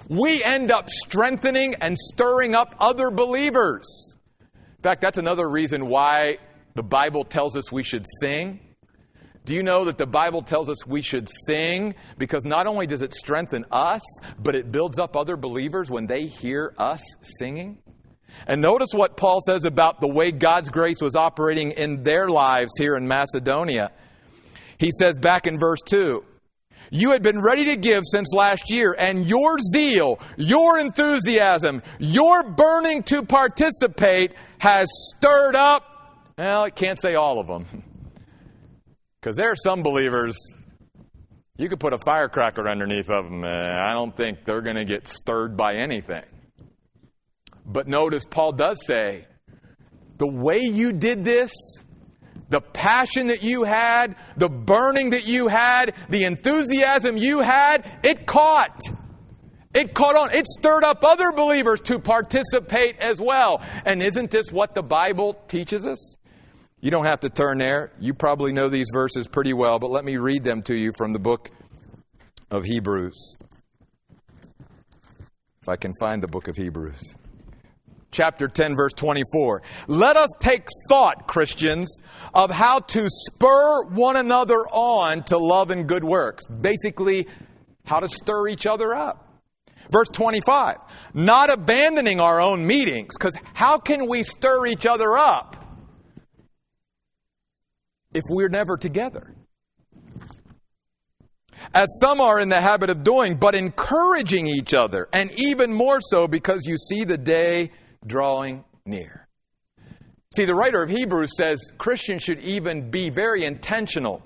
We 0.08 0.42
end 0.42 0.72
up 0.72 0.90
strengthening 0.90 1.76
and 1.80 1.96
stirring 1.96 2.56
up 2.56 2.74
other 2.80 3.10
believers. 3.10 4.16
In 4.50 4.82
fact, 4.82 5.00
that's 5.00 5.18
another 5.18 5.48
reason 5.48 5.86
why 5.86 6.38
the 6.74 6.82
Bible 6.82 7.24
tells 7.24 7.56
us 7.56 7.70
we 7.70 7.84
should 7.84 8.04
sing. 8.20 8.60
Do 9.44 9.54
you 9.54 9.62
know 9.62 9.84
that 9.84 9.98
the 9.98 10.06
Bible 10.06 10.40
tells 10.40 10.70
us 10.70 10.86
we 10.86 11.02
should 11.02 11.28
sing 11.46 11.94
because 12.16 12.46
not 12.46 12.66
only 12.66 12.86
does 12.86 13.02
it 13.02 13.12
strengthen 13.12 13.66
us, 13.70 14.00
but 14.38 14.54
it 14.54 14.72
builds 14.72 14.98
up 14.98 15.16
other 15.16 15.36
believers 15.36 15.90
when 15.90 16.06
they 16.06 16.26
hear 16.26 16.74
us 16.78 17.02
singing? 17.38 17.78
And 18.46 18.62
notice 18.62 18.88
what 18.92 19.18
Paul 19.18 19.40
says 19.46 19.66
about 19.66 20.00
the 20.00 20.08
way 20.08 20.32
God's 20.32 20.70
grace 20.70 21.02
was 21.02 21.14
operating 21.14 21.72
in 21.72 22.02
their 22.02 22.28
lives 22.28 22.72
here 22.78 22.96
in 22.96 23.06
Macedonia. 23.06 23.92
He 24.78 24.90
says 24.98 25.18
back 25.18 25.46
in 25.46 25.58
verse 25.58 25.80
2 25.84 26.24
You 26.90 27.12
had 27.12 27.22
been 27.22 27.40
ready 27.42 27.66
to 27.66 27.76
give 27.76 28.02
since 28.10 28.32
last 28.34 28.70
year, 28.70 28.96
and 28.98 29.26
your 29.26 29.58
zeal, 29.58 30.20
your 30.38 30.78
enthusiasm, 30.78 31.82
your 31.98 32.44
burning 32.44 33.02
to 33.04 33.22
participate 33.22 34.32
has 34.58 34.88
stirred 35.14 35.54
up. 35.54 35.82
Well, 36.38 36.62
I 36.62 36.70
can't 36.70 36.98
say 36.98 37.14
all 37.14 37.38
of 37.38 37.46
them. 37.46 37.84
Because 39.24 39.38
there 39.38 39.50
are 39.50 39.56
some 39.56 39.82
believers, 39.82 40.36
you 41.56 41.70
could 41.70 41.80
put 41.80 41.94
a 41.94 41.98
firecracker 41.98 42.68
underneath 42.68 43.08
of 43.08 43.24
them. 43.24 43.42
I 43.42 43.94
don't 43.94 44.14
think 44.14 44.44
they're 44.44 44.60
going 44.60 44.76
to 44.76 44.84
get 44.84 45.08
stirred 45.08 45.56
by 45.56 45.76
anything. 45.76 46.24
But 47.64 47.88
notice 47.88 48.26
Paul 48.26 48.52
does 48.52 48.84
say, 48.84 49.26
the 50.18 50.26
way 50.26 50.58
you 50.58 50.92
did 50.92 51.24
this, 51.24 51.54
the 52.50 52.60
passion 52.60 53.28
that 53.28 53.42
you 53.42 53.64
had, 53.64 54.14
the 54.36 54.50
burning 54.50 55.10
that 55.10 55.24
you 55.24 55.48
had, 55.48 55.94
the 56.10 56.24
enthusiasm 56.24 57.16
you 57.16 57.40
had, 57.40 58.00
it 58.04 58.26
caught. 58.26 58.78
It 59.74 59.94
caught 59.94 60.16
on. 60.16 60.34
It 60.34 60.46
stirred 60.46 60.84
up 60.84 61.02
other 61.02 61.32
believers 61.32 61.80
to 61.84 61.98
participate 61.98 62.98
as 63.00 63.22
well. 63.22 63.62
And 63.86 64.02
isn't 64.02 64.30
this 64.30 64.52
what 64.52 64.74
the 64.74 64.82
Bible 64.82 65.32
teaches 65.48 65.86
us? 65.86 66.16
You 66.84 66.90
don't 66.90 67.06
have 67.06 67.20
to 67.20 67.30
turn 67.30 67.56
there. 67.60 67.92
You 67.98 68.12
probably 68.12 68.52
know 68.52 68.68
these 68.68 68.88
verses 68.92 69.26
pretty 69.26 69.54
well, 69.54 69.78
but 69.78 69.90
let 69.90 70.04
me 70.04 70.18
read 70.18 70.44
them 70.44 70.60
to 70.64 70.74
you 70.74 70.90
from 70.98 71.14
the 71.14 71.18
book 71.18 71.50
of 72.50 72.64
Hebrews. 72.64 73.38
If 75.62 75.68
I 75.70 75.76
can 75.76 75.94
find 75.98 76.22
the 76.22 76.28
book 76.28 76.46
of 76.46 76.58
Hebrews. 76.58 77.14
Chapter 78.10 78.48
10, 78.48 78.76
verse 78.76 78.92
24. 78.92 79.62
Let 79.86 80.18
us 80.18 80.28
take 80.38 80.68
thought, 80.90 81.26
Christians, 81.26 81.88
of 82.34 82.50
how 82.50 82.80
to 82.80 83.08
spur 83.08 83.84
one 83.84 84.16
another 84.16 84.58
on 84.70 85.22
to 85.22 85.38
love 85.38 85.70
and 85.70 85.88
good 85.88 86.04
works. 86.04 86.44
Basically, 86.48 87.26
how 87.86 88.00
to 88.00 88.08
stir 88.08 88.48
each 88.48 88.66
other 88.66 88.94
up. 88.94 89.40
Verse 89.90 90.10
25. 90.10 90.76
Not 91.14 91.48
abandoning 91.48 92.20
our 92.20 92.42
own 92.42 92.66
meetings, 92.66 93.16
because 93.18 93.34
how 93.54 93.78
can 93.78 94.06
we 94.06 94.22
stir 94.22 94.66
each 94.66 94.84
other 94.84 95.16
up? 95.16 95.63
If 98.14 98.22
we're 98.30 98.48
never 98.48 98.76
together. 98.76 99.34
As 101.74 101.86
some 102.00 102.20
are 102.20 102.40
in 102.40 102.48
the 102.48 102.60
habit 102.60 102.90
of 102.90 103.02
doing, 103.02 103.36
but 103.36 103.54
encouraging 103.54 104.46
each 104.46 104.74
other, 104.74 105.08
and 105.12 105.30
even 105.36 105.72
more 105.72 106.00
so 106.00 106.28
because 106.28 106.62
you 106.64 106.76
see 106.76 107.04
the 107.04 107.18
day 107.18 107.70
drawing 108.06 108.64
near. 108.86 109.28
See, 110.36 110.44
the 110.44 110.54
writer 110.54 110.82
of 110.82 110.90
Hebrews 110.90 111.36
says 111.36 111.60
Christians 111.78 112.22
should 112.22 112.40
even 112.40 112.90
be 112.90 113.10
very 113.10 113.44
intentional. 113.44 114.22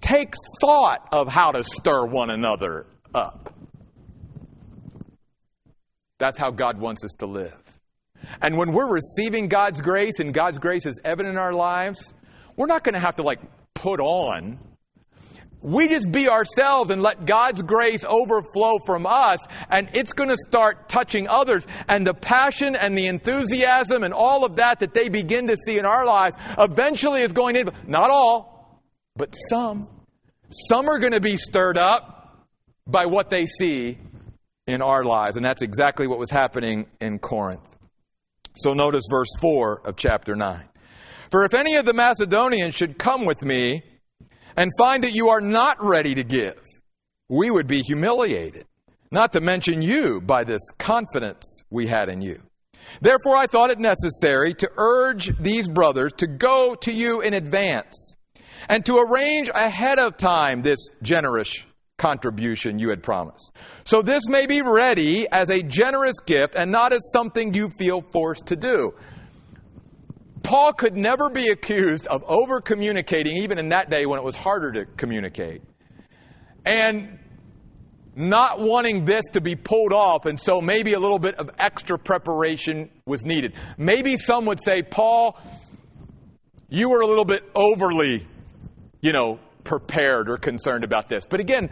Take 0.00 0.32
thought 0.60 1.08
of 1.12 1.28
how 1.28 1.52
to 1.52 1.62
stir 1.62 2.06
one 2.06 2.30
another 2.30 2.86
up. 3.14 3.54
That's 6.18 6.38
how 6.38 6.50
God 6.50 6.78
wants 6.78 7.04
us 7.04 7.12
to 7.18 7.26
live. 7.26 7.56
And 8.42 8.56
when 8.56 8.72
we're 8.72 8.90
receiving 8.90 9.48
God's 9.48 9.80
grace 9.80 10.20
and 10.20 10.32
God's 10.32 10.58
grace 10.58 10.86
is 10.86 10.98
evident 11.04 11.34
in 11.34 11.38
our 11.38 11.54
lives, 11.54 12.12
we're 12.60 12.66
not 12.66 12.84
going 12.84 12.92
to 12.92 13.00
have 13.00 13.16
to 13.16 13.22
like 13.22 13.40
put 13.72 14.00
on. 14.00 14.58
We 15.62 15.88
just 15.88 16.12
be 16.12 16.28
ourselves 16.28 16.90
and 16.90 17.00
let 17.00 17.24
God's 17.24 17.62
grace 17.62 18.04
overflow 18.06 18.78
from 18.84 19.06
us, 19.06 19.38
and 19.70 19.88
it's 19.94 20.12
going 20.12 20.28
to 20.28 20.36
start 20.36 20.86
touching 20.86 21.26
others. 21.26 21.66
And 21.88 22.06
the 22.06 22.12
passion 22.12 22.76
and 22.76 22.98
the 22.98 23.06
enthusiasm 23.06 24.02
and 24.02 24.12
all 24.12 24.44
of 24.44 24.56
that 24.56 24.80
that 24.80 24.92
they 24.92 25.08
begin 25.08 25.46
to 25.46 25.56
see 25.56 25.78
in 25.78 25.86
our 25.86 26.04
lives 26.04 26.36
eventually 26.58 27.22
is 27.22 27.32
going 27.32 27.54
to, 27.54 27.72
not 27.86 28.10
all, 28.10 28.82
but 29.16 29.34
some. 29.48 29.88
Some 30.50 30.86
are 30.90 30.98
going 30.98 31.12
to 31.12 31.20
be 31.20 31.38
stirred 31.38 31.78
up 31.78 32.46
by 32.86 33.06
what 33.06 33.30
they 33.30 33.46
see 33.46 33.96
in 34.66 34.82
our 34.82 35.02
lives. 35.02 35.38
And 35.38 35.46
that's 35.46 35.62
exactly 35.62 36.06
what 36.06 36.18
was 36.18 36.30
happening 36.30 36.88
in 37.00 37.20
Corinth. 37.20 37.62
So 38.54 38.74
notice 38.74 39.04
verse 39.10 39.30
4 39.40 39.80
of 39.86 39.96
chapter 39.96 40.36
9. 40.36 40.69
For 41.30 41.44
if 41.44 41.54
any 41.54 41.76
of 41.76 41.86
the 41.86 41.94
Macedonians 41.94 42.74
should 42.74 42.98
come 42.98 43.24
with 43.24 43.42
me 43.42 43.82
and 44.56 44.70
find 44.76 45.04
that 45.04 45.12
you 45.12 45.30
are 45.30 45.40
not 45.40 45.82
ready 45.82 46.14
to 46.16 46.24
give, 46.24 46.60
we 47.28 47.50
would 47.50 47.68
be 47.68 47.82
humiliated, 47.82 48.66
not 49.12 49.32
to 49.34 49.40
mention 49.40 49.80
you 49.80 50.20
by 50.20 50.42
this 50.42 50.62
confidence 50.78 51.62
we 51.70 51.86
had 51.86 52.08
in 52.08 52.20
you. 52.20 52.42
Therefore, 53.00 53.36
I 53.36 53.46
thought 53.46 53.70
it 53.70 53.78
necessary 53.78 54.54
to 54.54 54.70
urge 54.76 55.36
these 55.38 55.68
brothers 55.68 56.12
to 56.14 56.26
go 56.26 56.74
to 56.76 56.92
you 56.92 57.20
in 57.20 57.34
advance 57.34 58.16
and 58.68 58.84
to 58.86 58.98
arrange 58.98 59.48
ahead 59.54 59.98
of 59.98 60.16
time 60.16 60.62
this 60.62 60.88
generous 61.02 61.64
contribution 61.98 62.78
you 62.78 62.88
had 62.88 63.02
promised. 63.02 63.52
So 63.84 64.02
this 64.02 64.26
may 64.26 64.46
be 64.46 64.62
ready 64.62 65.28
as 65.30 65.50
a 65.50 65.62
generous 65.62 66.18
gift 66.26 66.54
and 66.56 66.72
not 66.72 66.92
as 66.92 67.00
something 67.12 67.54
you 67.54 67.68
feel 67.78 68.02
forced 68.12 68.46
to 68.46 68.56
do. 68.56 68.94
Paul 70.42 70.72
could 70.72 70.96
never 70.96 71.30
be 71.30 71.48
accused 71.48 72.06
of 72.06 72.22
over 72.24 72.60
communicating, 72.60 73.42
even 73.42 73.58
in 73.58 73.68
that 73.70 73.90
day 73.90 74.06
when 74.06 74.18
it 74.18 74.24
was 74.24 74.36
harder 74.36 74.72
to 74.72 74.84
communicate. 74.96 75.62
And 76.64 77.18
not 78.14 78.60
wanting 78.60 79.04
this 79.04 79.24
to 79.32 79.40
be 79.40 79.54
pulled 79.56 79.92
off, 79.92 80.26
and 80.26 80.38
so 80.38 80.60
maybe 80.60 80.94
a 80.94 81.00
little 81.00 81.18
bit 81.18 81.36
of 81.36 81.50
extra 81.58 81.98
preparation 81.98 82.90
was 83.06 83.24
needed. 83.24 83.54
Maybe 83.78 84.16
some 84.16 84.46
would 84.46 84.62
say, 84.62 84.82
Paul, 84.82 85.38
you 86.68 86.90
were 86.90 87.00
a 87.00 87.06
little 87.06 87.24
bit 87.24 87.42
overly, 87.54 88.26
you 89.00 89.12
know, 89.12 89.38
prepared 89.64 90.28
or 90.28 90.36
concerned 90.36 90.84
about 90.84 91.08
this. 91.08 91.24
But 91.24 91.40
again, 91.40 91.70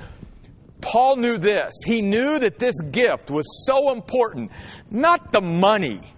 Paul 0.81 1.17
knew 1.17 1.39
this. 1.39 1.75
He 1.85 2.03
knew 2.03 2.39
that 2.39 2.59
this 2.59 2.75
gift 2.91 3.31
was 3.31 3.47
so 3.67 3.93
important, 3.93 4.53
not 4.91 5.33
the 5.33 5.41
money. 5.41 6.15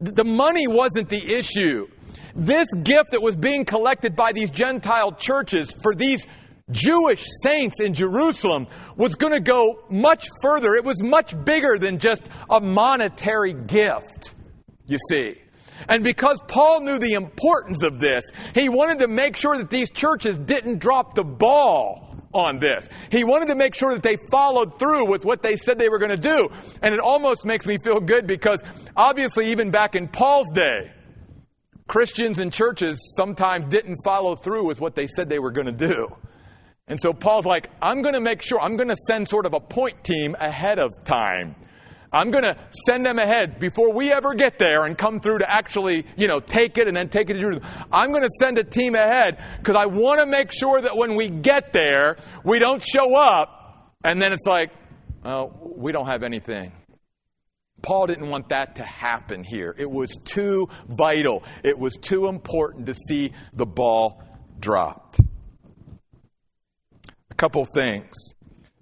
The 0.00 0.24
money 0.24 0.66
wasn't 0.66 1.08
the 1.08 1.34
issue. 1.34 1.88
This 2.34 2.68
gift 2.82 3.12
that 3.12 3.22
was 3.22 3.34
being 3.34 3.64
collected 3.64 4.14
by 4.14 4.32
these 4.32 4.50
Gentile 4.50 5.12
churches 5.12 5.72
for 5.82 5.94
these 5.94 6.26
Jewish 6.70 7.24
saints 7.42 7.80
in 7.80 7.94
Jerusalem 7.94 8.66
was 8.96 9.14
going 9.14 9.32
to 9.32 9.40
go 9.40 9.84
much 9.88 10.28
further. 10.42 10.74
It 10.74 10.84
was 10.84 11.02
much 11.02 11.32
bigger 11.44 11.78
than 11.78 11.98
just 11.98 12.22
a 12.50 12.60
monetary 12.60 13.52
gift, 13.52 14.34
you 14.86 14.98
see. 15.10 15.40
And 15.88 16.02
because 16.02 16.40
Paul 16.48 16.80
knew 16.80 16.98
the 16.98 17.14
importance 17.14 17.82
of 17.82 18.00
this, 18.00 18.24
he 18.54 18.68
wanted 18.68 18.98
to 18.98 19.08
make 19.08 19.36
sure 19.36 19.56
that 19.58 19.70
these 19.70 19.90
churches 19.90 20.38
didn't 20.38 20.78
drop 20.78 21.14
the 21.14 21.24
ball 21.24 22.15
on 22.32 22.58
this. 22.58 22.88
He 23.10 23.24
wanted 23.24 23.48
to 23.48 23.54
make 23.54 23.74
sure 23.74 23.92
that 23.92 24.02
they 24.02 24.16
followed 24.30 24.78
through 24.78 25.08
with 25.08 25.24
what 25.24 25.42
they 25.42 25.56
said 25.56 25.78
they 25.78 25.88
were 25.88 25.98
going 25.98 26.10
to 26.10 26.16
do. 26.16 26.48
And 26.82 26.94
it 26.94 27.00
almost 27.00 27.44
makes 27.44 27.66
me 27.66 27.78
feel 27.78 28.00
good 28.00 28.26
because 28.26 28.60
obviously, 28.96 29.50
even 29.50 29.70
back 29.70 29.94
in 29.94 30.08
Paul's 30.08 30.48
day, 30.50 30.92
Christians 31.86 32.40
and 32.40 32.52
churches 32.52 33.14
sometimes 33.16 33.70
didn't 33.70 33.96
follow 34.04 34.34
through 34.34 34.66
with 34.66 34.80
what 34.80 34.94
they 34.94 35.06
said 35.06 35.28
they 35.28 35.38
were 35.38 35.52
going 35.52 35.66
to 35.66 35.72
do. 35.88 36.08
And 36.88 37.00
so 37.00 37.12
Paul's 37.12 37.46
like, 37.46 37.70
I'm 37.82 38.02
going 38.02 38.14
to 38.14 38.20
make 38.20 38.42
sure, 38.42 38.60
I'm 38.60 38.76
going 38.76 38.88
to 38.88 38.96
send 39.08 39.28
sort 39.28 39.46
of 39.46 39.54
a 39.54 39.60
point 39.60 40.04
team 40.04 40.36
ahead 40.38 40.78
of 40.78 40.90
time. 41.04 41.56
I'm 42.16 42.30
going 42.30 42.44
to 42.44 42.56
send 42.86 43.04
them 43.04 43.18
ahead 43.18 43.58
before 43.58 43.92
we 43.92 44.10
ever 44.10 44.34
get 44.34 44.58
there 44.58 44.84
and 44.84 44.96
come 44.96 45.20
through 45.20 45.38
to 45.40 45.50
actually, 45.50 46.06
you 46.16 46.28
know, 46.28 46.40
take 46.40 46.78
it 46.78 46.88
and 46.88 46.96
then 46.96 47.10
take 47.10 47.28
it 47.28 47.34
to 47.34 47.40
Jerusalem. 47.40 47.70
I'm 47.92 48.10
going 48.10 48.22
to 48.22 48.30
send 48.40 48.56
a 48.56 48.64
team 48.64 48.94
ahead 48.94 49.38
because 49.58 49.76
I 49.76 49.84
want 49.84 50.20
to 50.20 50.26
make 50.26 50.50
sure 50.50 50.80
that 50.80 50.96
when 50.96 51.14
we 51.14 51.28
get 51.28 51.74
there, 51.74 52.16
we 52.42 52.58
don't 52.58 52.82
show 52.82 53.14
up 53.16 53.92
and 54.02 54.20
then 54.20 54.32
it's 54.32 54.46
like, 54.46 54.70
oh, 55.24 55.52
we 55.76 55.92
don't 55.92 56.06
have 56.06 56.22
anything. 56.22 56.72
Paul 57.82 58.06
didn't 58.06 58.30
want 58.30 58.48
that 58.48 58.76
to 58.76 58.82
happen 58.82 59.44
here. 59.44 59.74
It 59.76 59.90
was 59.90 60.10
too 60.24 60.68
vital. 60.88 61.44
It 61.62 61.78
was 61.78 61.94
too 62.00 62.28
important 62.28 62.86
to 62.86 62.94
see 62.94 63.32
the 63.52 63.66
ball 63.66 64.22
dropped 64.58 65.20
A 67.30 67.34
couple 67.34 67.64
things. 67.66 68.35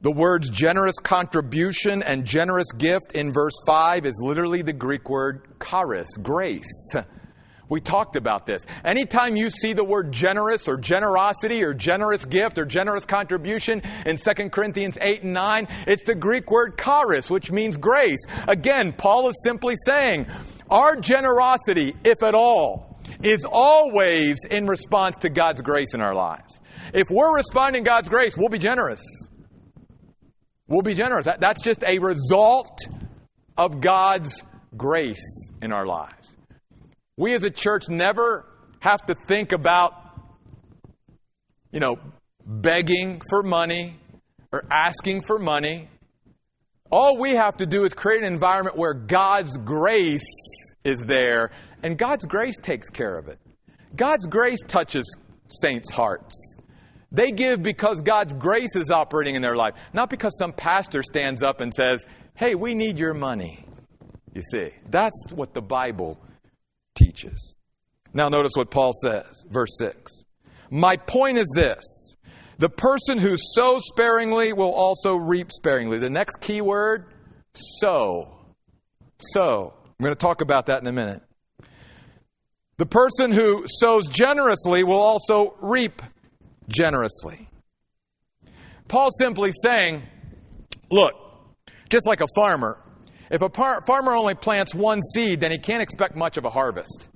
The 0.05 0.11
words 0.11 0.51
generous 0.51 0.99
contribution 0.99 2.03
and 2.03 2.27
generous 2.27 2.71
gift 2.73 3.13
in 3.15 3.33
verse 3.33 3.55
5 3.67 4.05
is 4.05 4.21
literally 4.23 4.61
the 4.61 4.75
Greek 4.75 5.09
word 5.09 5.57
charis, 5.67 6.09
grace. 6.23 6.93
We 7.71 7.81
talked 7.81 8.15
about 8.15 8.45
this. 8.45 8.63
Anytime 8.85 9.37
you 9.37 9.49
see 9.49 9.73
the 9.73 9.83
word 9.83 10.13
generous 10.13 10.69
or 10.69 10.77
generosity 10.77 11.65
or 11.65 11.73
generous 11.73 12.27
gift 12.27 12.59
or 12.59 12.67
generous 12.67 13.07
contribution 13.07 13.81
in 14.05 14.19
2 14.19 14.51
Corinthians 14.51 14.99
8 15.01 15.23
and 15.23 15.33
9, 15.33 15.69
it's 15.87 16.03
the 16.05 16.15
Greek 16.15 16.51
word 16.51 16.77
charis, 16.79 17.31
which 17.31 17.51
means 17.51 17.79
grace. 17.79 18.23
Again, 18.47 18.93
Paul 18.93 19.31
is 19.31 19.43
simply 19.43 19.77
saying, 19.87 20.27
our 20.71 20.95
generosity, 20.95 21.97
if 22.05 22.23
at 22.23 22.35
all, 22.35 23.01
is 23.23 23.47
always 23.51 24.45
in 24.51 24.67
response 24.67 25.17
to 25.23 25.31
God's 25.31 25.63
grace 25.63 25.95
in 25.95 26.03
our 26.03 26.15
lives. 26.15 26.61
If 26.93 27.09
we're 27.11 27.35
responding 27.35 27.83
God's 27.83 28.11
grace, 28.11 28.37
we'll 28.37 28.51
be 28.51 28.59
generous. 28.59 29.03
We'll 30.67 30.83
be 30.83 30.95
generous. 30.95 31.27
That, 31.27 31.41
that's 31.41 31.63
just 31.63 31.83
a 31.85 31.99
result 31.99 32.79
of 33.57 33.81
God's 33.81 34.43
grace 34.77 35.51
in 35.63 35.73
our 35.73 35.87
lives. 35.87 36.31
We 37.17 37.35
as 37.35 37.45
a 37.45 37.51
church 37.51 37.89
never 37.89 38.47
have 38.81 39.05
to 39.07 39.15
think 39.29 39.53
about, 39.53 39.93
you 41.71 41.81
know, 41.81 41.97
begging 42.45 43.23
for 43.29 43.43
money 43.43 43.97
or 44.53 44.65
asking 44.71 45.23
for 45.27 45.39
money. 45.39 45.89
All 46.91 47.19
we 47.19 47.33
have 47.33 47.57
to 47.59 47.67
do 47.67 47.85
is 47.85 47.95
create 47.95 48.23
an 48.23 48.33
environment 48.33 48.77
where 48.77 48.95
God's 48.95 49.57
grace 49.59 50.23
is 50.85 51.01
there, 51.01 51.51
and 51.83 51.97
God's 51.97 52.27
grace 52.27 52.57
takes 52.61 52.89
care 52.91 53.17
of 53.17 53.29
it. 53.29 53.39
God's 53.97 54.27
grace 54.27 54.61
touches 54.67 55.05
saints' 55.47 55.91
hearts. 55.91 56.54
They 57.15 57.31
give 57.31 57.63
because 57.63 58.03
God's 58.03 58.35
grace 58.35 58.75
is 58.75 58.91
operating 58.91 59.37
in 59.37 59.43
their 59.43 59.55
life, 59.55 59.75
not 59.93 60.11
because 60.11 60.37
some 60.37 60.53
pastor 60.53 61.05
stands 61.05 61.45
up 61.45 61.61
and 61.61 61.73
says, 61.73 62.05
Hey, 62.35 62.57
we 62.57 62.75
need 62.75 62.99
your 62.99 63.15
money. 63.15 63.65
You 64.33 64.43
see, 64.43 64.71
that's 64.91 65.31
what 65.33 65.55
the 65.55 65.63
Bible 65.63 66.19
teaches. 66.97 67.55
Now, 68.13 68.29
notice 68.29 68.53
what 68.57 68.73
Paul 68.73 68.91
says, 69.01 69.45
verse 69.49 69.77
6. 69.79 70.11
My 70.71 70.97
point 70.97 71.39
is 71.39 71.51
this 71.55 71.85
the 72.59 72.69
person 72.69 73.19
who 73.19 73.37
sows 73.39 73.83
sparingly 73.87 74.53
will 74.53 74.73
also 74.73 75.15
reap 75.15 75.53
sparingly. 75.53 76.01
The 76.01 76.11
next 76.11 76.41
key 76.41 76.63
word, 76.63 77.07
sow. 77.55 78.39
Sow. 79.19 79.73
I'm 79.85 80.05
going 80.05 80.11
to 80.11 80.19
talk 80.19 80.41
about 80.41 80.67
that 80.67 80.81
in 80.81 80.89
a 80.89 80.93
minute. 80.93 81.23
The 82.77 82.87
person 82.87 83.31
who 83.31 83.67
sows 83.69 84.09
generously 84.09 84.83
will 84.83 85.01
also 85.01 85.55
reap 85.61 86.03
generously. 86.69 87.49
Paul's 88.89 89.17
simply 89.19 89.53
saying, 89.65 90.03
look, 90.91 91.15
just 91.89 92.07
like 92.07 92.21
a 92.21 92.27
farmer, 92.37 92.79
if 93.31 93.43
a 93.43 93.49
par- 93.49 93.81
farmer 93.87 94.13
only 94.13 94.35
plants 94.35 94.75
one 94.75 95.01
seed, 95.03 95.41
then 95.41 95.51
he 95.51 95.59
can't 95.59 95.83
expect 95.83 96.17
much 96.17 96.37
of 96.37 96.45
a 96.45 96.51
harvest. 96.51 97.09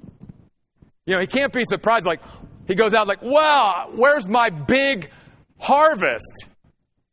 You 1.07 1.15
know, 1.15 1.21
he 1.21 1.27
can't 1.27 1.53
be 1.53 1.65
surprised, 1.69 2.07
like, 2.07 2.21
he 2.67 2.75
goes 2.75 2.95
out 2.95 3.07
like, 3.07 3.23
wow, 3.23 3.91
where's 3.95 4.29
my 4.29 4.51
big 4.51 5.11
harvest? 5.59 6.49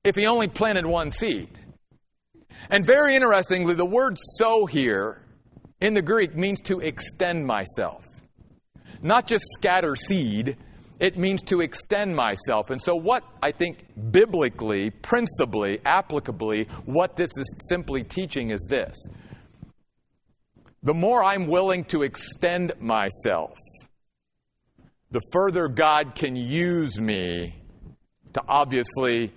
If 0.04 0.16
he 0.16 0.26
only 0.26 0.48
planted 0.48 0.86
one 0.86 1.10
seed. 1.12 1.50
And 2.70 2.86
very 2.86 3.16
interestingly, 3.16 3.74
the 3.74 3.86
word 3.86 4.18
sow 4.38 4.66
here 4.66 5.22
in 5.80 5.94
the 5.94 6.02
Greek 6.02 6.36
means 6.36 6.62
to 6.62 6.80
extend 6.80 7.46
myself. 7.46 8.08
Not 9.02 9.28
just 9.28 9.46
scatter 9.54 9.96
seed, 9.96 10.58
it 11.00 11.18
means 11.18 11.42
to 11.44 11.62
extend 11.62 12.16
myself. 12.16 12.70
And 12.70 12.82
so, 12.82 12.96
what 12.96 13.24
I 13.44 13.52
think 13.52 13.86
biblically, 14.12 14.90
principally, 14.90 15.80
applicably, 15.80 16.70
what 16.86 17.16
this 17.16 17.32
is 17.38 17.54
simply 17.70 18.04
teaching 18.04 18.52
is 18.52 18.66
this 18.70 18.96
the 20.84 20.94
more 20.94 21.24
I'm 21.24 21.48
willing 21.48 21.84
to 21.86 22.04
extend 22.04 22.74
myself, 22.80 23.58
the 25.12 25.22
further 25.34 25.68
God 25.68 26.14
can 26.16 26.36
use 26.36 27.02
me 27.02 27.56
to 28.34 28.42
obviously 28.48 29.34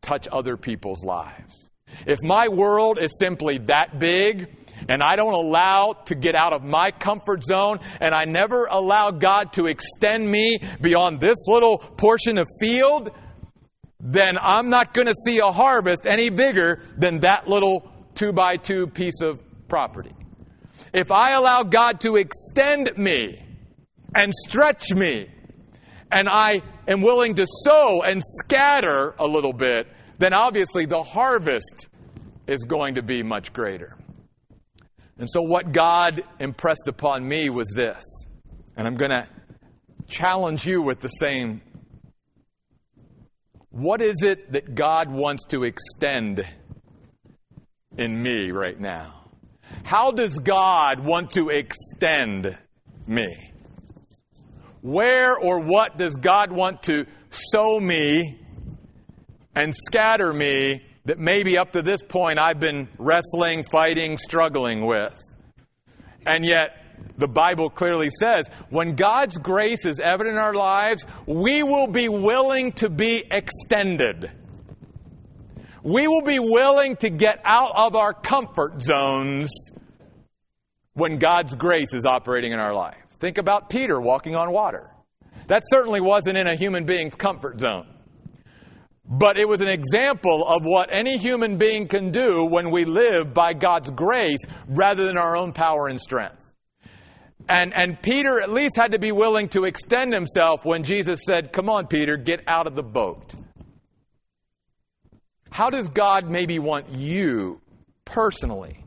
touch 0.00 0.26
other 0.32 0.56
people's 0.56 1.04
lives. 1.04 1.68
If 2.06 2.22
my 2.22 2.48
world 2.48 2.98
is 2.98 3.18
simply 3.18 3.58
that 3.66 3.98
big, 3.98 4.54
and 4.88 5.02
I 5.02 5.16
don't 5.16 5.34
allow 5.34 5.94
to 6.06 6.14
get 6.14 6.34
out 6.34 6.52
of 6.52 6.62
my 6.62 6.90
comfort 6.90 7.42
zone, 7.42 7.80
and 8.00 8.14
I 8.14 8.24
never 8.24 8.66
allow 8.66 9.10
God 9.10 9.52
to 9.54 9.66
extend 9.66 10.30
me 10.30 10.58
beyond 10.80 11.20
this 11.20 11.46
little 11.48 11.78
portion 11.78 12.38
of 12.38 12.46
field, 12.60 13.10
then 14.00 14.36
I'm 14.40 14.70
not 14.70 14.94
going 14.94 15.06
to 15.06 15.14
see 15.14 15.38
a 15.38 15.50
harvest 15.50 16.06
any 16.06 16.30
bigger 16.30 16.80
than 16.96 17.20
that 17.20 17.48
little 17.48 17.90
two 18.14 18.32
by 18.32 18.56
two 18.56 18.86
piece 18.86 19.20
of 19.20 19.40
property. 19.68 20.12
If 20.92 21.10
I 21.10 21.32
allow 21.32 21.62
God 21.62 22.00
to 22.00 22.16
extend 22.16 22.92
me 22.96 23.42
and 24.14 24.32
stretch 24.32 24.92
me, 24.94 25.28
and 26.10 26.28
I 26.28 26.62
am 26.86 27.02
willing 27.02 27.34
to 27.34 27.46
sow 27.46 28.02
and 28.02 28.22
scatter 28.24 29.14
a 29.18 29.26
little 29.26 29.52
bit, 29.52 29.88
then 30.18 30.32
obviously 30.32 30.86
the 30.86 31.02
harvest 31.02 31.88
is 32.46 32.64
going 32.64 32.94
to 32.94 33.02
be 33.02 33.22
much 33.22 33.52
greater. 33.52 33.96
And 35.18 35.28
so, 35.30 35.40
what 35.40 35.72
God 35.72 36.22
impressed 36.38 36.88
upon 36.88 37.26
me 37.26 37.48
was 37.48 37.68
this, 37.74 38.04
and 38.76 38.86
I'm 38.86 38.96
going 38.96 39.10
to 39.10 39.26
challenge 40.08 40.66
you 40.66 40.82
with 40.82 41.00
the 41.00 41.08
same. 41.08 41.62
What 43.70 44.02
is 44.02 44.22
it 44.22 44.52
that 44.52 44.74
God 44.74 45.10
wants 45.10 45.44
to 45.46 45.64
extend 45.64 46.46
in 47.96 48.22
me 48.22 48.50
right 48.50 48.78
now? 48.78 49.30
How 49.84 50.10
does 50.10 50.38
God 50.38 51.00
want 51.00 51.30
to 51.32 51.48
extend 51.48 52.58
me? 53.06 53.26
Where 54.82 55.36
or 55.36 55.60
what 55.60 55.96
does 55.96 56.14
God 56.14 56.52
want 56.52 56.84
to 56.84 57.06
sow 57.30 57.80
me 57.80 58.38
and 59.54 59.74
scatter 59.74 60.32
me 60.32 60.82
that 61.06 61.18
maybe 61.18 61.56
up 61.58 61.72
to 61.72 61.82
this 61.82 62.02
point 62.02 62.38
I've 62.38 62.60
been 62.60 62.88
wrestling, 62.98 63.64
fighting, 63.64 64.18
struggling 64.18 64.84
with? 64.84 65.14
And 66.26 66.44
yet, 66.44 66.70
the 67.18 67.28
Bible 67.28 67.70
clearly 67.70 68.10
says 68.10 68.48
when 68.70 68.94
God's 68.94 69.38
grace 69.38 69.84
is 69.84 70.00
evident 70.00 70.36
in 70.36 70.42
our 70.42 70.54
lives, 70.54 71.04
we 71.26 71.62
will 71.62 71.86
be 71.86 72.08
willing 72.08 72.72
to 72.72 72.90
be 72.90 73.24
extended. 73.30 74.30
We 75.82 76.08
will 76.08 76.22
be 76.22 76.40
willing 76.40 76.96
to 76.96 77.10
get 77.10 77.40
out 77.44 77.72
of 77.76 77.94
our 77.94 78.12
comfort 78.12 78.82
zones 78.82 79.50
when 80.94 81.18
God's 81.18 81.54
grace 81.54 81.94
is 81.94 82.04
operating 82.04 82.52
in 82.52 82.58
our 82.58 82.74
life. 82.74 82.96
Think 83.20 83.38
about 83.38 83.70
Peter 83.70 84.00
walking 84.00 84.34
on 84.34 84.50
water. 84.50 84.90
That 85.46 85.62
certainly 85.66 86.00
wasn't 86.00 86.36
in 86.36 86.48
a 86.48 86.56
human 86.56 86.86
being's 86.86 87.14
comfort 87.14 87.60
zone. 87.60 87.86
But 89.08 89.38
it 89.38 89.46
was 89.46 89.60
an 89.60 89.68
example 89.68 90.44
of 90.46 90.64
what 90.64 90.88
any 90.90 91.16
human 91.16 91.58
being 91.58 91.86
can 91.86 92.10
do 92.10 92.44
when 92.44 92.70
we 92.70 92.84
live 92.84 93.32
by 93.32 93.52
God's 93.52 93.90
grace 93.90 94.40
rather 94.66 95.04
than 95.04 95.16
our 95.16 95.36
own 95.36 95.52
power 95.52 95.86
and 95.86 96.00
strength. 96.00 96.52
And, 97.48 97.72
and 97.72 98.00
Peter 98.02 98.40
at 98.40 98.50
least 98.50 98.76
had 98.76 98.92
to 98.92 98.98
be 98.98 99.12
willing 99.12 99.48
to 99.50 99.64
extend 99.64 100.12
himself 100.12 100.64
when 100.64 100.82
Jesus 100.82 101.22
said, 101.24 101.52
Come 101.52 101.68
on, 101.68 101.86
Peter, 101.86 102.16
get 102.16 102.40
out 102.48 102.66
of 102.66 102.74
the 102.74 102.82
boat. 102.82 103.34
How 105.52 105.70
does 105.70 105.88
God 105.88 106.28
maybe 106.28 106.58
want 106.58 106.90
you 106.90 107.60
personally 108.04 108.84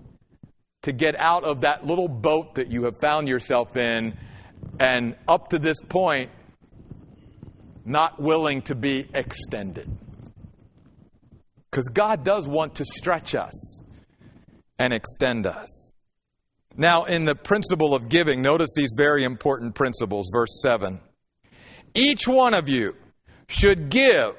to 0.82 0.92
get 0.92 1.16
out 1.18 1.44
of 1.44 1.62
that 1.62 1.86
little 1.86 2.08
boat 2.08 2.56
that 2.56 2.72
you 2.72 2.84
have 2.84 2.96
found 3.00 3.28
yourself 3.28 3.76
in 3.78 4.18
and 4.80 5.16
up 5.28 5.50
to 5.50 5.60
this 5.60 5.78
point 5.82 6.32
not 7.86 8.22
willing 8.22 8.62
to 8.64 8.76
be 8.76 9.10
extended. 9.14 9.90
Because 11.70 11.88
God 11.88 12.24
does 12.24 12.48
want 12.48 12.76
to 12.76 12.86
stretch 12.86 13.36
us 13.36 13.82
and 14.78 14.94
extend 14.94 15.46
us. 15.46 15.94
Now, 16.76 17.06
in 17.06 17.26
the 17.26 17.36
principle 17.36 17.94
of 17.94 18.10
giving, 18.10 18.42
notice 18.42 18.70
these 18.76 18.94
very 18.98 19.24
important 19.24 19.76
principles. 19.76 20.28
Verse 20.34 20.62
7 20.62 21.00
Each 21.94 22.28
one 22.28 22.54
of 22.54 22.70
you 22.70 22.96
should 23.48 23.90
give 23.90 24.36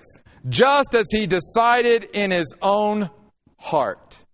just 0.48 0.94
as 0.94 1.06
he 1.10 1.26
decided 1.26 2.04
in 2.14 2.30
his 2.30 2.54
own 2.62 3.10
heart 3.58 4.24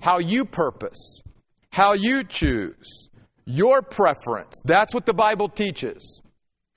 how 0.00 0.18
you 0.18 0.44
purpose, 0.44 1.22
how 1.70 1.94
you 1.94 2.24
choose, 2.24 3.10
your 3.46 3.80
preference. 3.80 4.60
That's 4.64 4.92
what 4.92 5.06
the 5.06 5.14
Bible 5.14 5.48
teaches. 5.48 6.22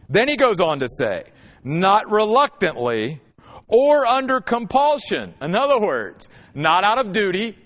Then 0.08 0.28
he 0.28 0.38
goes 0.38 0.60
on 0.60 0.80
to 0.80 0.88
say, 0.90 1.24
not 1.64 2.10
reluctantly 2.10 3.22
or 3.68 4.06
under 4.06 4.40
compulsion. 4.40 5.34
In 5.42 5.56
other 5.56 5.80
words, 5.80 6.28
not 6.54 6.84
out 6.84 7.00
of 7.00 7.12
duty, 7.12 7.58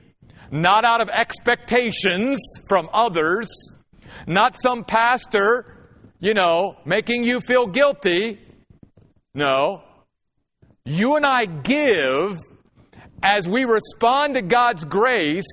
not 0.51 0.83
out 0.85 1.01
of 1.01 1.09
expectations 1.09 2.39
from 2.67 2.89
others, 2.93 3.49
not 4.27 4.59
some 4.59 4.83
pastor, 4.83 5.89
you 6.19 6.33
know, 6.33 6.75
making 6.85 7.23
you 7.23 7.39
feel 7.39 7.67
guilty. 7.67 8.39
No. 9.33 9.83
You 10.85 11.15
and 11.15 11.25
I 11.25 11.45
give 11.45 12.39
as 13.23 13.47
we 13.47 13.65
respond 13.65 14.33
to 14.33 14.41
God's 14.41 14.83
grace 14.83 15.45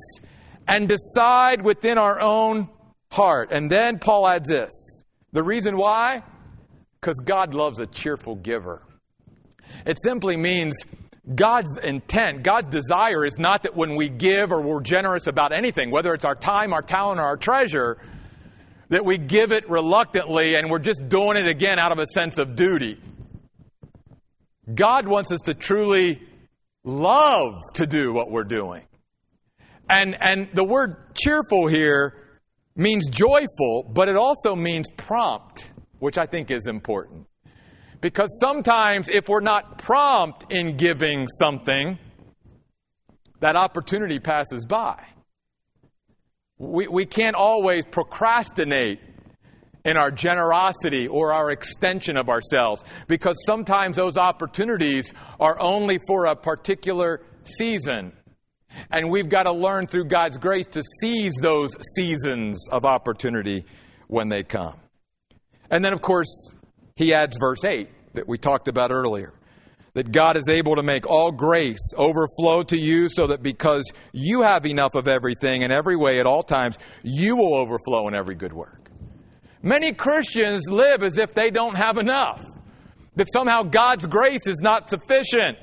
and 0.66 0.88
decide 0.88 1.62
within 1.62 1.98
our 1.98 2.20
own 2.20 2.68
heart. 3.10 3.52
And 3.52 3.70
then 3.70 3.98
Paul 3.98 4.26
adds 4.26 4.48
this 4.48 4.72
the 5.32 5.42
reason 5.42 5.76
why? 5.76 6.22
Because 7.00 7.18
God 7.24 7.54
loves 7.54 7.80
a 7.80 7.86
cheerful 7.86 8.34
giver. 8.34 8.82
It 9.88 9.96
simply 10.02 10.36
means 10.36 10.84
God's 11.34 11.78
intent, 11.78 12.42
God's 12.42 12.68
desire 12.68 13.24
is 13.24 13.38
not 13.38 13.62
that 13.62 13.74
when 13.74 13.96
we 13.96 14.10
give 14.10 14.52
or 14.52 14.60
we're 14.60 14.82
generous 14.82 15.26
about 15.26 15.50
anything, 15.54 15.90
whether 15.90 16.12
it's 16.12 16.26
our 16.26 16.34
time, 16.34 16.74
our 16.74 16.82
talent, 16.82 17.18
or 17.20 17.24
our 17.24 17.38
treasure, 17.38 17.96
that 18.90 19.06
we 19.06 19.16
give 19.16 19.50
it 19.50 19.68
reluctantly 19.70 20.56
and 20.56 20.70
we're 20.70 20.78
just 20.78 21.08
doing 21.08 21.38
it 21.38 21.46
again 21.46 21.78
out 21.78 21.90
of 21.90 21.98
a 21.98 22.04
sense 22.04 22.36
of 22.36 22.54
duty. 22.54 23.00
God 24.74 25.08
wants 25.08 25.32
us 25.32 25.40
to 25.46 25.54
truly 25.54 26.20
love 26.84 27.54
to 27.74 27.86
do 27.86 28.12
what 28.12 28.30
we're 28.30 28.44
doing. 28.44 28.82
And, 29.88 30.14
and 30.20 30.50
the 30.52 30.64
word 30.64 31.14
cheerful 31.14 31.66
here 31.66 32.26
means 32.76 33.08
joyful, 33.08 33.90
but 33.90 34.10
it 34.10 34.16
also 34.16 34.54
means 34.54 34.90
prompt, 34.98 35.70
which 35.98 36.18
I 36.18 36.26
think 36.26 36.50
is 36.50 36.66
important. 36.66 37.27
Because 38.00 38.38
sometimes 38.40 39.08
if 39.10 39.28
we're 39.28 39.40
not 39.40 39.78
prompt 39.78 40.52
in 40.52 40.76
giving 40.76 41.26
something, 41.28 41.98
that 43.40 43.56
opportunity 43.56 44.18
passes 44.18 44.64
by. 44.64 45.04
We, 46.58 46.88
we 46.88 47.06
can't 47.06 47.36
always 47.36 47.84
procrastinate 47.86 49.00
in 49.84 49.96
our 49.96 50.10
generosity 50.10 51.06
or 51.06 51.32
our 51.32 51.50
extension 51.50 52.16
of 52.16 52.28
ourselves 52.28 52.82
because 53.06 53.36
sometimes 53.46 53.96
those 53.96 54.16
opportunities 54.16 55.12
are 55.38 55.56
only 55.60 55.98
for 56.06 56.26
a 56.26 56.36
particular 56.36 57.22
season. 57.44 58.12
And 58.90 59.10
we've 59.10 59.28
got 59.28 59.44
to 59.44 59.52
learn 59.52 59.86
through 59.86 60.06
God's 60.06 60.36
grace 60.36 60.66
to 60.68 60.82
seize 61.00 61.34
those 61.40 61.74
seasons 61.96 62.68
of 62.70 62.84
opportunity 62.84 63.64
when 64.08 64.28
they 64.28 64.42
come. 64.42 64.74
And 65.70 65.84
then, 65.84 65.92
of 65.92 66.00
course, 66.00 66.28
he 66.98 67.14
adds 67.14 67.36
verse 67.38 67.64
8 67.64 67.88
that 68.14 68.28
we 68.28 68.36
talked 68.36 68.66
about 68.66 68.90
earlier 68.90 69.32
that 69.94 70.12
God 70.12 70.36
is 70.36 70.48
able 70.48 70.76
to 70.76 70.82
make 70.82 71.06
all 71.06 71.32
grace 71.32 71.92
overflow 71.96 72.62
to 72.64 72.76
you 72.76 73.08
so 73.08 73.28
that 73.28 73.42
because 73.42 73.90
you 74.12 74.42
have 74.42 74.66
enough 74.66 74.94
of 74.94 75.08
everything 75.08 75.62
in 75.62 75.72
every 75.72 75.96
way 75.96 76.18
at 76.18 76.26
all 76.26 76.42
times, 76.42 76.76
you 77.02 77.36
will 77.36 77.54
overflow 77.54 78.06
in 78.08 78.14
every 78.14 78.34
good 78.34 78.52
work. 78.52 78.90
Many 79.62 79.92
Christians 79.92 80.68
live 80.68 81.02
as 81.02 81.18
if 81.18 81.34
they 81.34 81.50
don't 81.50 81.76
have 81.76 81.98
enough, 81.98 82.44
that 83.16 83.26
somehow 83.32 83.62
God's 83.62 84.06
grace 84.06 84.46
is 84.46 84.60
not 84.60 84.90
sufficient. 84.90 85.58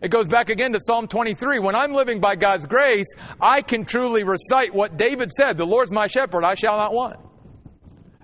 It 0.00 0.10
goes 0.10 0.28
back 0.28 0.50
again 0.50 0.72
to 0.72 0.80
Psalm 0.80 1.08
23. 1.08 1.58
When 1.58 1.74
I'm 1.74 1.92
living 1.92 2.20
by 2.20 2.36
God's 2.36 2.66
grace, 2.66 3.06
I 3.40 3.62
can 3.62 3.84
truly 3.84 4.22
recite 4.22 4.72
what 4.72 4.96
David 4.96 5.32
said 5.32 5.58
The 5.58 5.64
Lord's 5.64 5.92
my 5.92 6.06
shepherd, 6.06 6.44
I 6.44 6.54
shall 6.54 6.76
not 6.76 6.92
want. 6.92 7.18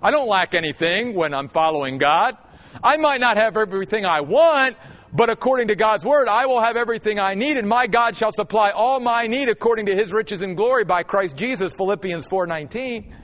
I 0.01 0.11
don't 0.11 0.27
lack 0.27 0.53
anything 0.53 1.13
when 1.13 1.33
I'm 1.33 1.47
following 1.47 1.97
God. 1.97 2.35
I 2.83 2.97
might 2.97 3.21
not 3.21 3.37
have 3.37 3.55
everything 3.57 4.05
I 4.05 4.21
want, 4.21 4.75
but 5.13 5.29
according 5.29 5.69
to 5.69 5.75
God's 5.75 6.05
word, 6.05 6.27
I 6.27 6.45
will 6.45 6.61
have 6.61 6.75
everything 6.75 7.19
I 7.19 7.35
need, 7.35 7.57
and 7.57 7.67
my 7.67 7.87
God 7.87 8.17
shall 8.17 8.33
supply 8.33 8.71
all 8.71 8.99
my 8.99 9.27
need 9.27 9.47
according 9.47 9.85
to 9.85 9.95
his 9.95 10.11
riches 10.11 10.41
and 10.41 10.57
glory 10.57 10.83
by 10.83 11.03
Christ 11.03 11.37
Jesus, 11.37 11.73
Philippians 11.73 12.27
4:19. 12.27 13.15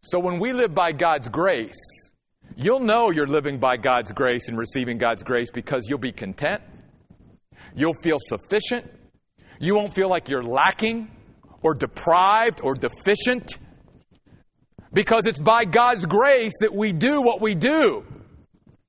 So 0.00 0.18
when 0.18 0.40
we 0.40 0.52
live 0.52 0.74
by 0.74 0.92
God's 0.92 1.28
grace, 1.28 1.78
you'll 2.56 2.80
know 2.80 3.10
you're 3.10 3.26
living 3.26 3.58
by 3.58 3.76
God's 3.76 4.10
grace 4.10 4.48
and 4.48 4.58
receiving 4.58 4.98
God's 4.98 5.22
grace 5.22 5.50
because 5.52 5.86
you'll 5.88 5.98
be 5.98 6.12
content. 6.12 6.62
You'll 7.76 8.00
feel 8.02 8.18
sufficient. 8.18 8.90
You 9.60 9.74
won't 9.74 9.92
feel 9.92 10.08
like 10.08 10.28
you're 10.28 10.42
lacking 10.42 11.10
or 11.62 11.74
deprived 11.74 12.60
or 12.62 12.74
deficient 12.74 13.58
because 14.92 15.26
it's 15.26 15.38
by 15.38 15.64
God's 15.64 16.06
grace 16.06 16.54
that 16.60 16.74
we 16.74 16.92
do 16.92 17.20
what 17.20 17.40
we 17.40 17.54
do. 17.54 18.04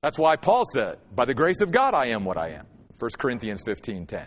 That's 0.02 0.18
why 0.18 0.36
Paul 0.36 0.64
said, 0.72 0.98
By 1.14 1.24
the 1.26 1.34
grace 1.34 1.60
of 1.60 1.70
God, 1.70 1.94
I 1.94 2.06
am 2.06 2.24
what 2.24 2.38
I 2.38 2.50
am. 2.50 2.66
1 2.98 3.10
Corinthians 3.18 3.62
15 3.64 4.06
10. 4.06 4.26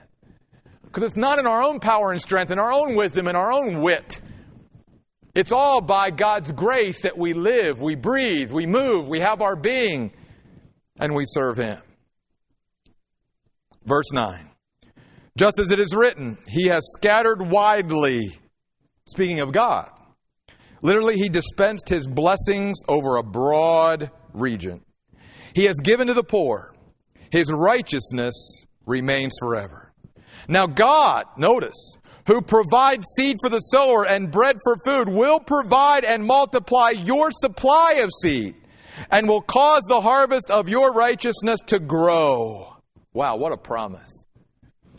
Because 0.84 1.04
it's 1.04 1.18
not 1.18 1.40
in 1.40 1.48
our 1.48 1.64
own 1.64 1.80
power 1.80 2.12
and 2.12 2.22
strength, 2.22 2.52
in 2.52 2.60
our 2.60 2.72
own 2.72 2.96
wisdom, 2.96 3.28
in 3.28 3.36
our 3.36 3.52
own 3.52 3.82
wit 3.82 4.22
it's 5.36 5.52
all 5.52 5.82
by 5.82 6.12
God's 6.12 6.52
grace 6.52 7.02
that 7.02 7.18
we 7.18 7.34
live, 7.34 7.80
we 7.82 7.96
breathe, 7.96 8.52
we 8.52 8.68
move, 8.68 9.08
we 9.08 9.20
have 9.22 9.42
our 9.42 9.56
being, 9.56 10.12
and 11.00 11.16
we 11.16 11.26
serve 11.26 11.58
Him. 11.58 11.82
Verse 13.84 14.12
9 14.14 14.50
Just 15.38 15.60
as 15.60 15.72
it 15.72 15.80
is 15.80 15.96
written, 15.96 16.38
He 16.48 16.68
has 16.68 16.82
scattered 16.98 17.50
widely, 17.50 18.40
speaking 19.08 19.40
of 19.40 19.52
God. 19.52 19.90
Literally, 20.82 21.16
He 21.16 21.30
dispensed 21.30 21.90
His 21.90 22.08
blessings 22.08 22.78
over 22.88 23.18
a 23.18 23.24
broad 23.24 24.12
region. 24.34 24.82
He 25.56 25.66
has 25.66 25.78
given 25.84 26.08
to 26.08 26.14
the 26.14 26.24
poor, 26.24 26.74
His 27.32 27.52
righteousness 27.52 28.66
remains 28.86 29.34
forever. 29.40 29.92
Now, 30.48 30.68
God, 30.68 31.26
notice, 31.38 31.98
who 32.28 32.42
provides 32.42 33.06
seed 33.18 33.38
for 33.42 33.50
the 33.50 33.60
sower 33.60 34.04
and 34.08 34.32
bread 34.32 34.58
for 34.64 34.76
food, 34.86 35.10
will 35.10 35.40
provide 35.40 36.06
and 36.06 36.24
multiply 36.24 36.90
your 36.90 37.32
supply 37.32 37.94
of 38.04 38.10
seed 38.22 38.56
and 39.10 39.28
will 39.28 39.42
cause 39.42 39.84
the 39.88 40.02
harvest 40.02 40.52
of 40.52 40.70
your 40.70 40.92
righteousness 40.92 41.60
to 41.68 41.80
grow. 41.80 42.76
Wow, 43.14 43.38
what 43.38 43.52
a 43.52 43.58
promise. 43.58 44.23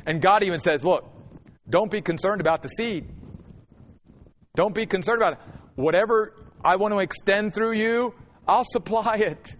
And 0.07 0.21
God 0.21 0.43
even 0.43 0.61
says, 0.61 0.85
look, 0.85 1.05
don't 1.69 1.91
be 1.91 2.01
concerned 2.01 2.41
about 2.41 2.63
the 2.63 2.69
seed. 2.69 3.09
Don't 4.55 4.75
be 4.75 4.87
concerned 4.87 5.23
about 5.23 5.35
it. 5.35 5.39
Whatever 5.75 6.35
I 6.65 6.77
want 6.77 6.95
to 6.95 7.01
extend 7.01 7.55
through 7.55 7.73
you, 7.73 8.15
I'll 8.47 8.65
supply 8.65 9.17
it. 9.17 9.57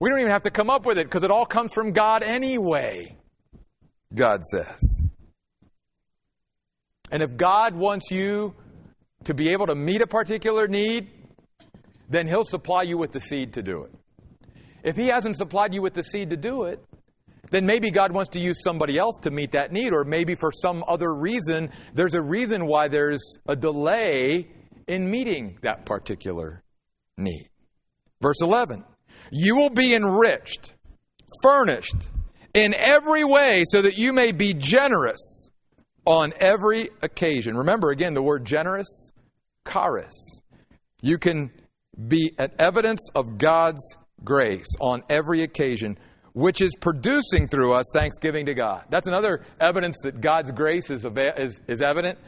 We 0.00 0.10
don't 0.10 0.20
even 0.20 0.32
have 0.32 0.42
to 0.42 0.50
come 0.50 0.70
up 0.70 0.86
with 0.86 0.98
it 0.98 1.06
because 1.06 1.22
it 1.22 1.30
all 1.30 1.46
comes 1.46 1.72
from 1.72 1.92
God 1.92 2.22
anyway, 2.22 3.16
God 4.14 4.44
says. 4.44 5.02
And 7.10 7.22
if 7.22 7.36
God 7.36 7.74
wants 7.74 8.10
you 8.10 8.54
to 9.24 9.34
be 9.34 9.50
able 9.52 9.66
to 9.66 9.74
meet 9.74 10.02
a 10.02 10.06
particular 10.06 10.68
need, 10.68 11.10
then 12.08 12.26
He'll 12.26 12.44
supply 12.44 12.82
you 12.82 12.98
with 12.98 13.12
the 13.12 13.20
seed 13.20 13.54
to 13.54 13.62
do 13.62 13.84
it. 13.84 13.92
If 14.82 14.96
He 14.96 15.06
hasn't 15.08 15.36
supplied 15.36 15.74
you 15.74 15.82
with 15.82 15.94
the 15.94 16.02
seed 16.02 16.30
to 16.30 16.36
do 16.36 16.64
it, 16.64 16.84
then 17.54 17.66
maybe 17.66 17.92
God 17.92 18.10
wants 18.10 18.30
to 18.30 18.40
use 18.40 18.60
somebody 18.64 18.98
else 18.98 19.16
to 19.22 19.30
meet 19.30 19.52
that 19.52 19.70
need, 19.70 19.92
or 19.92 20.02
maybe 20.02 20.34
for 20.34 20.50
some 20.50 20.82
other 20.88 21.14
reason, 21.14 21.70
there's 21.94 22.14
a 22.14 22.22
reason 22.22 22.66
why 22.66 22.88
there's 22.88 23.22
a 23.46 23.54
delay 23.54 24.48
in 24.88 25.08
meeting 25.08 25.56
that 25.62 25.86
particular 25.86 26.64
need. 27.16 27.48
Verse 28.20 28.40
11 28.42 28.82
You 29.30 29.54
will 29.54 29.70
be 29.70 29.94
enriched, 29.94 30.74
furnished 31.44 31.94
in 32.54 32.74
every 32.74 33.22
way, 33.22 33.62
so 33.66 33.82
that 33.82 33.96
you 33.96 34.12
may 34.12 34.32
be 34.32 34.52
generous 34.52 35.50
on 36.04 36.32
every 36.40 36.90
occasion. 37.02 37.56
Remember 37.56 37.90
again 37.90 38.14
the 38.14 38.22
word 38.22 38.44
generous, 38.44 39.12
charis. 39.70 40.42
You 41.02 41.18
can 41.18 41.52
be 42.08 42.34
an 42.36 42.50
evidence 42.58 43.08
of 43.14 43.38
God's 43.38 43.96
grace 44.24 44.66
on 44.80 45.04
every 45.08 45.42
occasion 45.42 45.98
which 46.34 46.60
is 46.60 46.72
producing 46.80 47.48
through 47.48 47.72
us 47.72 47.86
thanksgiving 47.94 48.46
to 48.46 48.54
God. 48.54 48.84
That's 48.90 49.06
another 49.06 49.44
evidence 49.60 49.96
that 50.02 50.20
God's 50.20 50.50
grace 50.50 50.90
is, 50.90 51.06
is, 51.38 51.60
is 51.68 51.80
evident, 51.80 52.18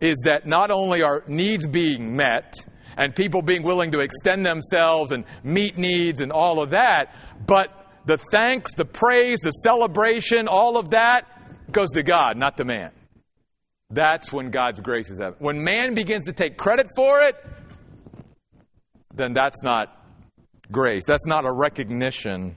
is 0.00 0.16
that 0.24 0.46
not 0.46 0.70
only 0.70 1.02
are 1.02 1.24
needs 1.26 1.66
being 1.66 2.14
met 2.14 2.54
and 2.96 3.14
people 3.14 3.40
being 3.40 3.62
willing 3.62 3.92
to 3.92 4.00
extend 4.00 4.44
themselves 4.44 5.10
and 5.10 5.24
meet 5.42 5.78
needs 5.78 6.20
and 6.20 6.30
all 6.30 6.62
of 6.62 6.70
that, 6.70 7.14
but 7.46 7.68
the 8.04 8.18
thanks, 8.30 8.74
the 8.74 8.84
praise, 8.84 9.40
the 9.40 9.52
celebration, 9.52 10.46
all 10.46 10.78
of 10.78 10.90
that 10.90 11.26
goes 11.72 11.90
to 11.92 12.02
God, 12.02 12.36
not 12.36 12.58
to 12.58 12.64
man. 12.64 12.90
That's 13.88 14.32
when 14.32 14.50
God's 14.50 14.80
grace 14.80 15.08
is 15.08 15.18
evident. 15.18 15.40
When 15.40 15.64
man 15.64 15.94
begins 15.94 16.24
to 16.24 16.32
take 16.32 16.58
credit 16.58 16.88
for 16.94 17.22
it, 17.22 17.36
then 19.14 19.32
that's 19.32 19.62
not 19.62 19.96
grace. 20.70 21.04
That's 21.06 21.26
not 21.26 21.46
a 21.46 21.52
recognition 21.52 22.56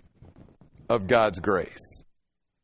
of 0.89 1.07
God's 1.07 1.39
grace. 1.39 2.03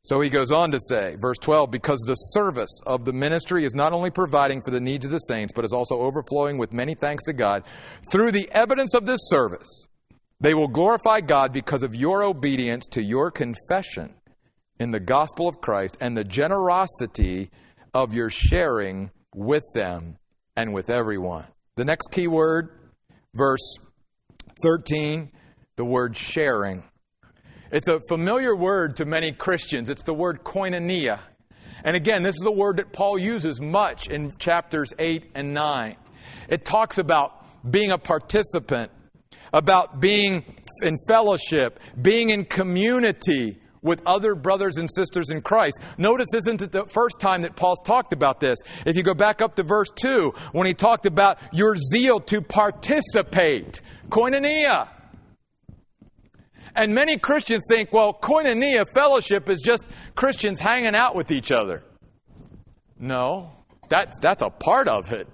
So 0.04 0.22
he 0.22 0.30
goes 0.30 0.52
on 0.52 0.72
to 0.72 0.80
say, 0.80 1.16
verse 1.20 1.38
12, 1.42 1.70
because 1.70 2.00
the 2.00 2.16
service 2.16 2.72
of 2.88 3.06
the 3.06 3.14
ministry 3.14 3.66
is 3.66 3.76
not 3.76 3.94
only 3.94 4.10
providing 4.10 4.62
for 4.62 4.72
the 4.72 4.80
needs 4.80 5.06
of 5.06 5.12
the 5.12 5.20
saints, 5.20 5.54
but 5.56 5.66
is 5.66 5.74
also 5.74 6.00
overflowing 6.00 6.58
with 6.58 6.74
many 6.74 6.96
thanks 6.96 7.24
to 7.26 7.34
God. 7.34 7.64
Through 8.12 8.32
the 8.32 8.50
evidence 8.52 8.94
of 8.94 9.06
this 9.06 9.20
service, 9.30 9.88
they 10.40 10.54
will 10.54 10.70
glorify 10.70 11.22
God 11.22 11.52
because 11.52 11.84
of 11.84 11.96
your 11.96 12.24
obedience 12.24 12.88
to 12.92 13.04
your 13.04 13.30
confession 13.30 14.14
in 14.80 14.92
the 14.92 15.00
gospel 15.00 15.48
of 15.48 15.60
Christ 15.60 15.98
and 16.00 16.18
the 16.18 16.24
generosity 16.24 17.52
of 17.94 18.14
your 18.14 18.30
sharing 18.30 19.12
with 19.36 19.64
them 19.74 20.18
and 20.56 20.74
with 20.74 20.90
everyone. 20.90 21.46
The 21.76 21.86
next 21.86 22.08
key 22.12 22.28
word, 22.28 22.70
verse 23.36 23.78
13, 24.64 25.32
the 25.76 25.86
word 25.86 26.16
sharing. 26.16 26.84
It's 27.72 27.88
a 27.88 28.00
familiar 28.08 28.56
word 28.56 28.96
to 28.96 29.06
many 29.06 29.32
Christians. 29.32 29.90
It's 29.90 30.02
the 30.02 30.14
word 30.14 30.44
koinonia. 30.44 31.20
And 31.84 31.96
again, 31.96 32.24
this 32.24 32.36
is 32.36 32.46
a 32.46 32.52
word 32.52 32.78
that 32.78 32.92
Paul 32.92 33.20
uses 33.20 33.62
much 33.62 34.08
in 34.08 34.32
chapters 34.38 34.92
8 34.98 35.32
and 35.36 35.54
9. 35.54 35.96
It 36.50 36.66
talks 36.66 36.98
about 36.98 37.46
being 37.70 37.92
a 37.92 37.98
participant, 38.00 38.92
about 39.54 40.00
being 40.00 40.44
in 40.82 40.96
fellowship, 41.08 41.80
being 42.02 42.32
in 42.32 42.46
community 42.46 43.60
with 43.82 44.02
other 44.06 44.34
brothers 44.34 44.78
and 44.78 44.90
sisters 44.92 45.30
in 45.30 45.42
Christ. 45.42 45.80
Notice 45.98 46.34
isn't 46.34 46.62
it 46.64 46.72
the 46.72 46.86
first 46.88 47.20
time 47.20 47.44
that 47.44 47.56
Paul's 47.56 47.80
talked 47.86 48.14
about 48.14 48.40
this. 48.40 48.58
If 48.86 48.96
you 48.96 49.04
go 49.04 49.14
back 49.14 49.42
up 49.42 49.56
to 49.56 49.64
verse 49.64 49.90
2, 49.96 50.34
when 50.54 50.68
he 50.68 50.74
talked 50.74 51.06
about 51.06 51.38
your 51.54 51.76
zeal 51.76 52.20
to 52.22 52.42
participate, 52.42 53.82
koinonia. 54.10 54.90
And 56.76 56.94
many 56.94 57.18
Christians 57.18 57.64
think, 57.68 57.92
well, 57.92 58.14
koinonia, 58.14 58.86
fellowship, 58.94 59.50
is 59.50 59.62
just 59.62 59.86
Christians 60.16 60.60
hanging 60.60 60.96
out 60.96 61.16
with 61.16 61.32
each 61.32 61.52
other. 61.52 61.84
No, 63.00 63.52
that's, 63.90 64.20
that's 64.20 64.42
a 64.42 64.50
part 64.50 64.88
of 64.88 65.12
it. 65.12 65.28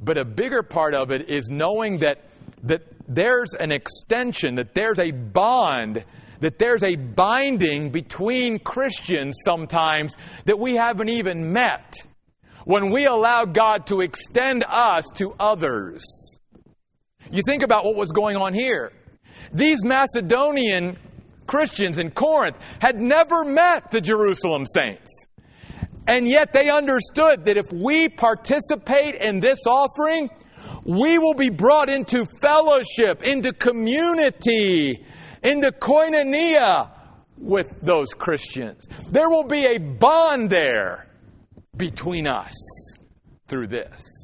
But 0.00 0.18
a 0.18 0.24
bigger 0.24 0.62
part 0.62 0.94
of 0.94 1.10
it 1.10 1.28
is 1.28 1.48
knowing 1.48 1.98
that, 1.98 2.24
that 2.64 2.82
there's 3.08 3.54
an 3.54 3.72
extension, 3.72 4.56
that 4.56 4.74
there's 4.74 4.98
a 4.98 5.10
bond, 5.10 6.04
that 6.40 6.58
there's 6.58 6.82
a 6.82 6.96
binding 6.96 7.90
between 7.90 8.58
Christians 8.58 9.36
sometimes 9.44 10.14
that 10.44 10.58
we 10.58 10.74
haven't 10.74 11.08
even 11.08 11.52
met 11.52 11.94
when 12.64 12.90
we 12.90 13.06
allow 13.06 13.44
God 13.44 13.86
to 13.88 14.00
extend 14.00 14.64
us 14.68 15.06
to 15.14 15.34
others. 15.38 16.04
You 17.30 17.42
think 17.46 17.62
about 17.62 17.84
what 17.84 17.96
was 17.96 18.10
going 18.10 18.36
on 18.36 18.54
here. 18.54 18.92
These 19.52 19.84
Macedonian 19.84 20.96
Christians 21.46 21.98
in 21.98 22.10
Corinth 22.10 22.56
had 22.80 23.00
never 23.00 23.44
met 23.44 23.90
the 23.90 24.00
Jerusalem 24.00 24.64
saints. 24.66 25.10
And 26.06 26.26
yet 26.26 26.52
they 26.52 26.70
understood 26.70 27.44
that 27.44 27.56
if 27.56 27.72
we 27.72 28.08
participate 28.08 29.16
in 29.16 29.40
this 29.40 29.60
offering, 29.66 30.30
we 30.84 31.18
will 31.18 31.34
be 31.34 31.48
brought 31.48 31.88
into 31.88 32.24
fellowship, 32.24 33.22
into 33.22 33.52
community, 33.52 35.04
into 35.42 35.70
koinonia 35.70 36.90
with 37.38 37.72
those 37.82 38.14
Christians. 38.14 38.86
There 39.10 39.28
will 39.28 39.44
be 39.44 39.66
a 39.66 39.78
bond 39.78 40.50
there 40.50 41.06
between 41.76 42.26
us 42.26 42.54
through 43.46 43.68
this. 43.68 44.21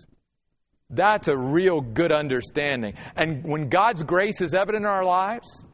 That's 0.90 1.28
a 1.28 1.36
real 1.36 1.80
good 1.80 2.12
understanding. 2.12 2.94
And 3.14 3.44
when 3.44 3.68
God's 3.68 4.02
grace 4.02 4.40
is 4.40 4.54
evident 4.54 4.84
in 4.84 4.90
our 4.90 5.04
lives, 5.04 5.64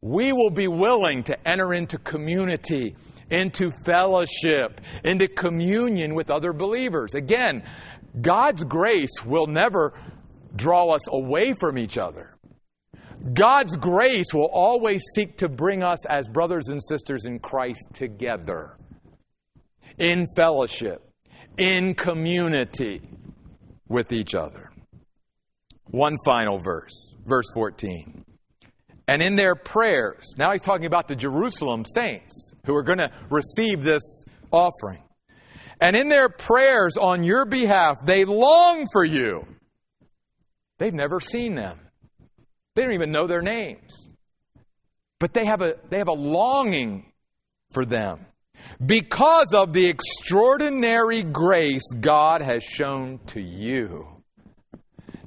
we 0.00 0.32
will 0.32 0.50
be 0.50 0.68
willing 0.68 1.24
to 1.24 1.48
enter 1.48 1.74
into 1.74 1.98
community, 1.98 2.94
into 3.28 3.72
fellowship, 3.72 4.80
into 5.04 5.26
communion 5.26 6.14
with 6.14 6.30
other 6.30 6.52
believers. 6.52 7.14
Again, 7.14 7.64
God's 8.20 8.62
grace 8.62 9.24
will 9.24 9.48
never 9.48 9.94
draw 10.54 10.90
us 10.90 11.08
away 11.08 11.52
from 11.58 11.76
each 11.76 11.98
other. 11.98 12.36
God's 13.32 13.76
grace 13.76 14.32
will 14.32 14.50
always 14.52 15.02
seek 15.14 15.38
to 15.38 15.48
bring 15.48 15.82
us 15.82 16.06
as 16.06 16.28
brothers 16.28 16.68
and 16.68 16.80
sisters 16.80 17.24
in 17.24 17.40
Christ 17.40 17.88
together, 17.94 18.76
in 19.98 20.26
fellowship, 20.36 21.02
in 21.58 21.94
community 21.94 23.02
with 23.88 24.12
each 24.12 24.34
other. 24.34 24.70
One 25.84 26.16
final 26.24 26.58
verse, 26.58 27.14
verse 27.24 27.46
14. 27.54 28.24
And 29.08 29.22
in 29.22 29.36
their 29.36 29.54
prayers, 29.54 30.34
now 30.36 30.50
he's 30.52 30.62
talking 30.62 30.86
about 30.86 31.06
the 31.06 31.14
Jerusalem 31.14 31.84
saints 31.84 32.54
who 32.64 32.74
are 32.74 32.82
going 32.82 32.98
to 32.98 33.10
receive 33.30 33.84
this 33.84 34.24
offering. 34.50 35.02
And 35.80 35.94
in 35.94 36.08
their 36.08 36.28
prayers 36.28 36.96
on 36.96 37.22
your 37.22 37.44
behalf, 37.44 38.04
they 38.04 38.24
long 38.24 38.86
for 38.90 39.04
you. 39.04 39.46
They've 40.78 40.94
never 40.94 41.20
seen 41.20 41.54
them. 41.54 41.78
They 42.74 42.82
don't 42.82 42.94
even 42.94 43.12
know 43.12 43.26
their 43.26 43.42
names. 43.42 44.08
But 45.20 45.32
they 45.32 45.46
have 45.46 45.62
a, 45.62 45.76
they 45.88 45.98
have 45.98 46.08
a 46.08 46.12
longing 46.12 47.12
for 47.70 47.84
them 47.84 48.26
because 48.84 49.52
of 49.52 49.72
the 49.72 49.86
extraordinary 49.86 51.22
grace 51.22 51.84
God 52.00 52.42
has 52.42 52.62
shown 52.62 53.18
to 53.28 53.40
you. 53.40 54.06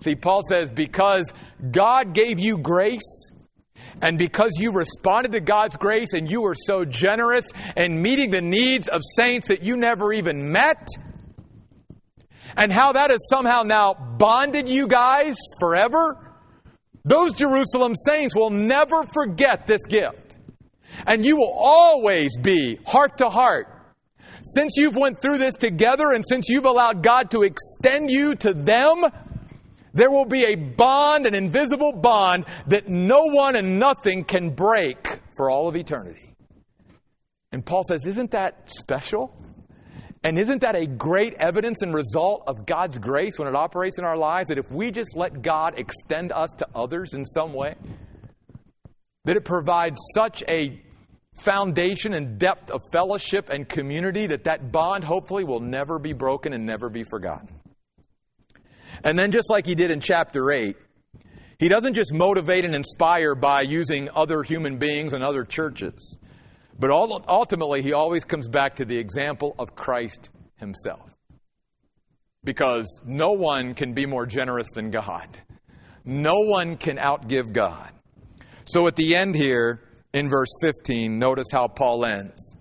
See, 0.02 0.16
Paul 0.16 0.42
says, 0.48 0.70
because 0.70 1.34
God 1.72 2.14
gave 2.14 2.40
you 2.40 2.58
grace, 2.58 3.32
and 4.02 4.18
because 4.18 4.52
you 4.58 4.72
responded 4.72 5.34
to 5.34 5.42
God's 5.42 5.76
grace 5.76 6.14
and 6.14 6.30
you 6.30 6.42
were 6.42 6.56
so 6.56 6.86
generous 6.86 7.46
in 7.76 8.02
meeting 8.02 8.32
the 8.32 8.42
needs 8.42 8.88
of 8.88 9.02
saints 9.16 9.50
that 9.50 9.62
you 9.64 9.76
never 9.76 10.14
even 10.14 10.52
met, 10.52 10.88
and 12.56 12.72
how 12.72 12.94
that 12.94 13.10
has 13.10 13.20
somehow 13.30 13.64
now 13.64 13.94
bonded 13.94 14.70
you 14.70 14.88
guys 14.88 15.38
forever, 15.60 16.34
those 17.04 17.34
Jerusalem 17.34 17.94
saints 17.96 18.36
will 18.36 18.50
never 18.50 19.04
forget 19.14 19.68
this 19.68 19.86
gift. 19.86 20.29
And 21.06 21.26
you 21.26 21.38
will 21.38 21.54
always 21.54 22.38
be 22.38 22.80
heart 22.86 23.18
to 23.18 23.30
heart. 23.30 23.76
Since 24.44 24.74
you've 24.78 24.96
went 24.96 25.22
through 25.22 25.38
this 25.38 25.56
together 25.56 26.12
and 26.12 26.24
since 26.28 26.48
you've 26.48 26.66
allowed 26.66 27.04
God 27.04 27.32
to 27.32 27.44
extend 27.44 28.10
you 28.10 28.36
to 28.36 28.54
them, 28.54 29.06
there 29.94 30.12
will 30.12 30.26
be 30.26 30.46
a 30.46 30.56
bond, 30.56 31.26
an 31.26 31.36
invisible 31.36 31.92
bond 31.92 32.46
that 32.68 32.88
no 32.88 33.26
one 33.26 33.56
and 33.56 33.80
nothing 33.80 34.24
can 34.24 34.52
break 34.52 35.20
for 35.36 35.50
all 35.50 35.68
of 35.68 35.76
eternity. 35.76 36.36
And 37.52 37.66
Paul 37.66 37.84
says, 37.84 38.06
Isn't 38.06 38.32
that 38.32 38.70
special? 38.70 39.36
And 40.24 40.38
isn't 40.38 40.62
that 40.62 40.76
a 40.76 40.86
great 40.86 41.34
evidence 41.36 41.82
and 41.82 41.94
result 41.94 42.44
of 42.46 42.66
God's 42.66 42.98
grace 42.98 43.40
when 43.40 43.48
it 43.48 43.56
operates 43.56 43.98
in 43.98 44.04
our 44.04 44.18
lives? 44.18 44.50
That 44.50 44.58
if 44.58 44.70
we 44.70 44.92
just 44.92 45.16
let 45.16 45.42
God 45.42 45.80
extend 45.80 46.34
us 46.34 46.50
to 46.58 46.68
others 46.76 47.14
in 47.14 47.24
some 47.24 47.54
way, 47.54 47.76
that 49.24 49.38
it 49.38 49.46
provides 49.46 49.98
such 50.14 50.44
a 50.48 50.82
foundation 51.40 52.14
and 52.14 52.38
depth 52.38 52.70
of 52.70 52.82
fellowship 52.92 53.50
and 53.50 53.68
community 53.68 54.28
that 54.28 54.44
that 54.44 54.72
bond 54.72 55.04
hopefully 55.04 55.44
will 55.44 55.60
never 55.60 56.00
be 56.00 56.14
broken 56.14 56.54
and 56.54 56.66
never 56.66 56.90
be 56.90 57.04
forgotten. 57.04 57.50
And 59.04 59.18
then, 59.18 59.32
just 59.32 59.50
like 59.50 59.66
he 59.66 59.76
did 59.76 59.92
in 59.92 60.02
chapter 60.02 60.52
8, 60.52 60.76
he 61.58 61.70
doesn't 61.70 61.94
just 61.94 62.14
motivate 62.14 62.66
and 62.66 62.76
inspire 62.76 63.36
by 63.36 63.62
using 63.62 64.10
other 64.16 64.44
human 64.44 64.78
beings 64.78 65.14
and 65.14 65.24
other 65.24 65.44
churches. 65.44 66.18
But 66.78 66.92
ultimately, 66.92 67.82
he 67.82 67.94
always 67.94 68.24
comes 68.24 68.48
back 68.48 68.76
to 68.78 68.86
the 68.86 68.98
example 68.98 69.56
of 69.60 69.76
Christ 69.76 70.30
himself. 70.56 71.16
Because 72.44 73.02
no 73.06 73.32
one 73.32 73.74
can 73.74 73.94
be 73.94 74.06
more 74.06 74.26
generous 74.26 74.72
than 74.72 74.92
God, 74.92 75.28
no 76.06 76.36
one 76.36 76.78
can 76.78 76.98
outgive 76.98 77.52
God. 77.52 77.92
So 78.66 78.88
at 78.88 78.96
the 78.96 79.16
end 79.16 79.36
here, 79.36 79.82
in 80.14 80.30
verse 80.30 80.50
15, 80.62 81.20
notice 81.20 81.48
how 81.52 81.68
Paul 81.68 82.06
ends. 82.06 82.56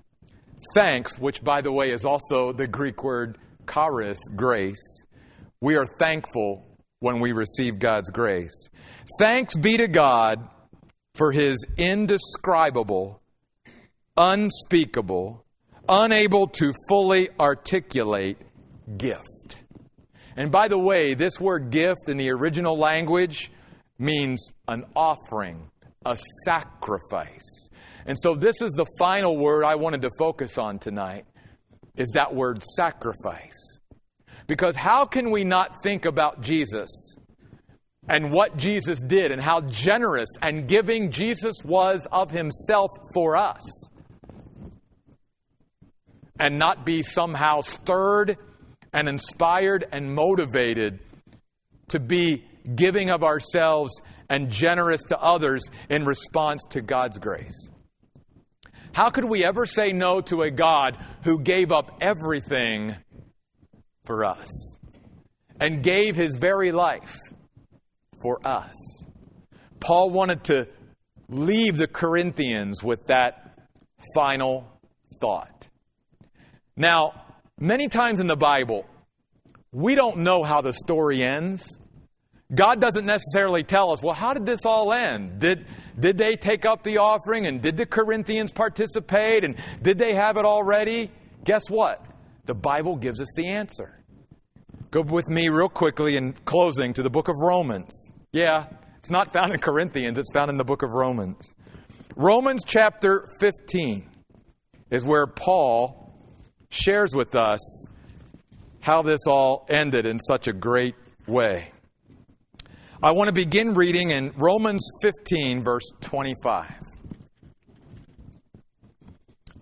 Thanks, 0.74 1.18
which 1.18 1.42
by 1.42 1.60
the 1.60 1.72
way 1.72 1.90
is 1.90 2.04
also 2.04 2.52
the 2.52 2.66
Greek 2.66 3.02
word 3.02 3.38
charis, 3.72 4.18
grace. 4.36 5.04
We 5.60 5.76
are 5.76 5.86
thankful 5.98 6.66
when 7.00 7.20
we 7.20 7.32
receive 7.32 7.78
God's 7.78 8.10
grace. 8.10 8.68
Thanks 9.18 9.56
be 9.56 9.76
to 9.76 9.88
God 9.88 10.48
for 11.14 11.32
his 11.32 11.64
indescribable 11.76 13.20
unspeakable, 14.18 15.44
unable 15.88 16.48
to 16.48 16.74
fully 16.88 17.30
articulate 17.38 18.36
gift. 18.96 19.60
And 20.36 20.50
by 20.50 20.68
the 20.68 20.78
way, 20.78 21.14
this 21.14 21.40
word 21.40 21.70
gift 21.70 22.08
in 22.08 22.16
the 22.16 22.30
original 22.30 22.76
language 22.76 23.50
means 23.98 24.52
an 24.66 24.84
offering, 24.94 25.70
a 26.08 26.16
sacrifice. 26.44 27.68
And 28.06 28.18
so 28.18 28.34
this 28.34 28.62
is 28.62 28.72
the 28.72 28.86
final 28.98 29.36
word 29.36 29.64
I 29.64 29.74
wanted 29.74 30.02
to 30.02 30.10
focus 30.18 30.58
on 30.58 30.78
tonight 30.78 31.26
is 31.96 32.10
that 32.10 32.34
word 32.34 32.62
sacrifice. 32.76 33.80
Because 34.46 34.76
how 34.76 35.04
can 35.04 35.30
we 35.30 35.44
not 35.44 35.82
think 35.82 36.06
about 36.06 36.40
Jesus 36.40 36.88
and 38.08 38.32
what 38.32 38.56
Jesus 38.56 39.02
did 39.02 39.30
and 39.30 39.42
how 39.42 39.60
generous 39.62 40.30
and 40.40 40.66
giving 40.66 41.10
Jesus 41.12 41.56
was 41.64 42.06
of 42.10 42.30
himself 42.30 42.90
for 43.12 43.36
us? 43.36 43.88
and 46.40 46.58
not 46.58 46.86
be 46.86 47.02
somehow 47.02 47.60
stirred 47.60 48.36
and 48.92 49.08
inspired 49.08 49.84
and 49.92 50.14
motivated 50.14 51.00
to 51.88 51.98
be 51.98 52.44
giving 52.74 53.10
of 53.10 53.24
ourselves 53.24 54.00
and 54.28 54.50
generous 54.50 55.02
to 55.04 55.18
others 55.18 55.64
in 55.88 56.04
response 56.04 56.62
to 56.70 56.82
God's 56.82 57.18
grace. 57.18 57.68
How 58.92 59.10
could 59.10 59.24
we 59.24 59.44
ever 59.44 59.66
say 59.66 59.88
no 59.88 60.20
to 60.22 60.42
a 60.42 60.50
God 60.50 60.98
who 61.24 61.40
gave 61.40 61.72
up 61.72 61.98
everything 62.00 62.96
for 64.04 64.24
us 64.24 64.76
and 65.60 65.82
gave 65.82 66.16
his 66.16 66.36
very 66.36 66.72
life 66.72 67.18
for 68.20 68.38
us? 68.46 68.74
Paul 69.80 70.10
wanted 70.10 70.44
to 70.44 70.66
leave 71.28 71.76
the 71.76 71.86
Corinthians 71.86 72.82
with 72.82 73.06
that 73.06 73.58
final 74.14 74.64
thought. 75.20 75.68
Now, 76.76 77.12
many 77.58 77.88
times 77.88 78.20
in 78.20 78.26
the 78.26 78.36
Bible, 78.36 78.86
we 79.72 79.94
don't 79.94 80.18
know 80.18 80.42
how 80.42 80.60
the 80.60 80.72
story 80.72 81.22
ends. 81.22 81.78
God 82.54 82.80
doesn't 82.80 83.04
necessarily 83.04 83.62
tell 83.62 83.92
us, 83.92 84.02
well, 84.02 84.14
how 84.14 84.32
did 84.32 84.46
this 84.46 84.64
all 84.64 84.92
end? 84.92 85.38
Did, 85.38 85.66
did 85.98 86.16
they 86.16 86.36
take 86.36 86.64
up 86.64 86.82
the 86.82 86.98
offering 86.98 87.46
and 87.46 87.60
did 87.60 87.76
the 87.76 87.84
Corinthians 87.84 88.52
participate 88.52 89.44
and 89.44 89.56
did 89.82 89.98
they 89.98 90.14
have 90.14 90.38
it 90.38 90.46
already? 90.46 91.10
Guess 91.44 91.68
what? 91.68 92.04
The 92.46 92.54
Bible 92.54 92.96
gives 92.96 93.20
us 93.20 93.28
the 93.36 93.48
answer. 93.48 94.02
Go 94.90 95.02
with 95.02 95.28
me 95.28 95.50
real 95.50 95.68
quickly 95.68 96.16
in 96.16 96.32
closing 96.32 96.94
to 96.94 97.02
the 97.02 97.10
book 97.10 97.28
of 97.28 97.34
Romans. 97.38 98.10
Yeah, 98.32 98.68
it's 98.98 99.10
not 99.10 99.34
found 99.34 99.52
in 99.52 99.60
Corinthians, 99.60 100.18
it's 100.18 100.32
found 100.32 100.50
in 100.50 100.56
the 100.56 100.64
book 100.64 100.82
of 100.82 100.90
Romans. 100.92 101.54
Romans 102.16 102.62
chapter 102.66 103.26
15 103.40 104.08
is 104.90 105.04
where 105.04 105.26
Paul 105.26 106.14
shares 106.70 107.14
with 107.14 107.34
us 107.34 107.86
how 108.80 109.02
this 109.02 109.20
all 109.26 109.66
ended 109.68 110.06
in 110.06 110.18
such 110.18 110.48
a 110.48 110.52
great 110.54 110.94
way. 111.26 111.72
I 113.02 113.12
want 113.12 113.28
to 113.28 113.32
begin 113.32 113.74
reading 113.74 114.10
in 114.10 114.32
Romans 114.36 114.86
15, 115.02 115.62
verse 115.62 115.84
25. 116.00 116.74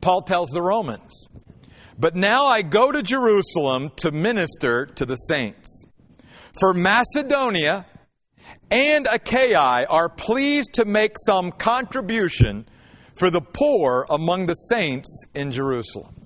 Paul 0.00 0.22
tells 0.22 0.50
the 0.50 0.62
Romans, 0.62 1.28
But 1.98 2.14
now 2.14 2.46
I 2.46 2.62
go 2.62 2.90
to 2.90 3.02
Jerusalem 3.02 3.90
to 3.96 4.10
minister 4.10 4.86
to 4.86 5.04
the 5.04 5.16
saints. 5.16 5.84
For 6.60 6.72
Macedonia 6.72 7.86
and 8.70 9.06
Achaia 9.06 9.86
are 9.88 10.08
pleased 10.08 10.74
to 10.74 10.84
make 10.84 11.16
some 11.24 11.52
contribution 11.52 12.66
for 13.16 13.30
the 13.30 13.40
poor 13.40 14.06
among 14.10 14.46
the 14.46 14.54
saints 14.54 15.24
in 15.34 15.52
Jerusalem 15.52 16.16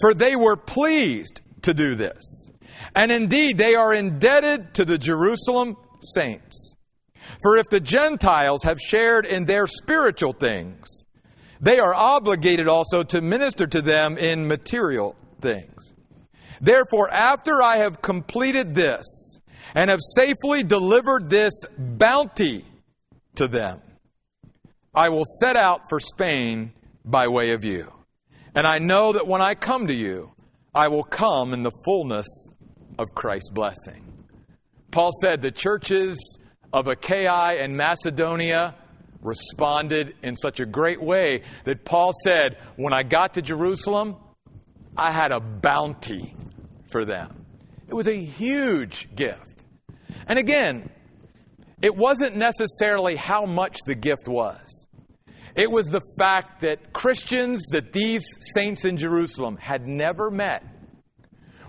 for 0.00 0.14
they 0.14 0.36
were 0.36 0.56
pleased 0.56 1.40
to 1.62 1.74
do 1.74 1.94
this. 1.94 2.50
And 2.94 3.10
indeed, 3.10 3.58
they 3.58 3.74
are 3.74 3.94
indebted 3.94 4.74
to 4.74 4.84
the 4.84 4.98
Jerusalem 4.98 5.76
saints. 6.04 6.74
For 7.42 7.56
if 7.56 7.66
the 7.70 7.80
Gentiles 7.80 8.62
have 8.64 8.78
shared 8.80 9.26
in 9.26 9.44
their 9.44 9.66
spiritual 9.66 10.32
things, 10.32 11.04
they 11.60 11.78
are 11.78 11.94
obligated 11.94 12.68
also 12.68 13.02
to 13.04 13.20
minister 13.20 13.66
to 13.66 13.82
them 13.82 14.18
in 14.18 14.46
material 14.46 15.14
things. 15.40 15.92
Therefore, 16.60 17.12
after 17.12 17.62
I 17.62 17.78
have 17.78 18.02
completed 18.02 18.74
this 18.74 19.04
and 19.74 19.90
have 19.90 20.00
safely 20.16 20.62
delivered 20.62 21.30
this 21.30 21.52
bounty 21.78 22.64
to 23.36 23.48
them, 23.48 23.80
I 24.94 25.08
will 25.08 25.24
set 25.40 25.56
out 25.56 25.82
for 25.88 25.98
Spain 26.00 26.72
by 27.04 27.28
way 27.28 27.52
of 27.52 27.64
you. 27.64 27.92
And 28.54 28.66
I 28.66 28.78
know 28.78 29.12
that 29.12 29.26
when 29.26 29.40
I 29.40 29.54
come 29.54 29.86
to 29.86 29.94
you, 29.94 30.32
I 30.74 30.88
will 30.88 31.04
come 31.04 31.54
in 31.54 31.62
the 31.62 31.72
fullness 31.84 32.26
of 32.98 33.08
Christ's 33.14 33.50
blessing. 33.50 34.11
Paul 34.92 35.10
said 35.22 35.40
the 35.40 35.50
churches 35.50 36.38
of 36.72 36.86
Achaia 36.86 37.56
and 37.58 37.76
Macedonia 37.76 38.76
responded 39.22 40.14
in 40.22 40.36
such 40.36 40.60
a 40.60 40.66
great 40.66 41.02
way 41.02 41.42
that 41.64 41.84
Paul 41.84 42.12
said, 42.24 42.58
When 42.76 42.92
I 42.92 43.02
got 43.02 43.34
to 43.34 43.42
Jerusalem, 43.42 44.16
I 44.96 45.10
had 45.10 45.32
a 45.32 45.40
bounty 45.40 46.36
for 46.90 47.06
them. 47.06 47.46
It 47.88 47.94
was 47.94 48.06
a 48.06 48.16
huge 48.16 49.08
gift. 49.14 49.64
And 50.26 50.38
again, 50.38 50.90
it 51.80 51.96
wasn't 51.96 52.36
necessarily 52.36 53.16
how 53.16 53.46
much 53.46 53.78
the 53.86 53.94
gift 53.94 54.28
was. 54.28 54.86
It 55.54 55.70
was 55.70 55.86
the 55.86 56.02
fact 56.18 56.60
that 56.60 56.92
Christians 56.92 57.62
that 57.70 57.92
these 57.92 58.24
saints 58.54 58.84
in 58.84 58.98
Jerusalem 58.98 59.56
had 59.56 59.86
never 59.86 60.30
met 60.30 60.64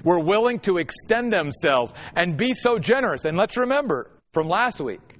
were 0.04 0.20
willing 0.20 0.60
to 0.60 0.78
extend 0.78 1.32
themselves 1.32 1.93
and 2.16 2.38
be 2.38 2.54
so 2.54 2.78
generous. 2.80 3.26
And 3.26 3.38
let's 3.38 3.58
remember 3.58 4.12
from 4.34 4.47
last 4.47 4.82
week, 4.82 5.20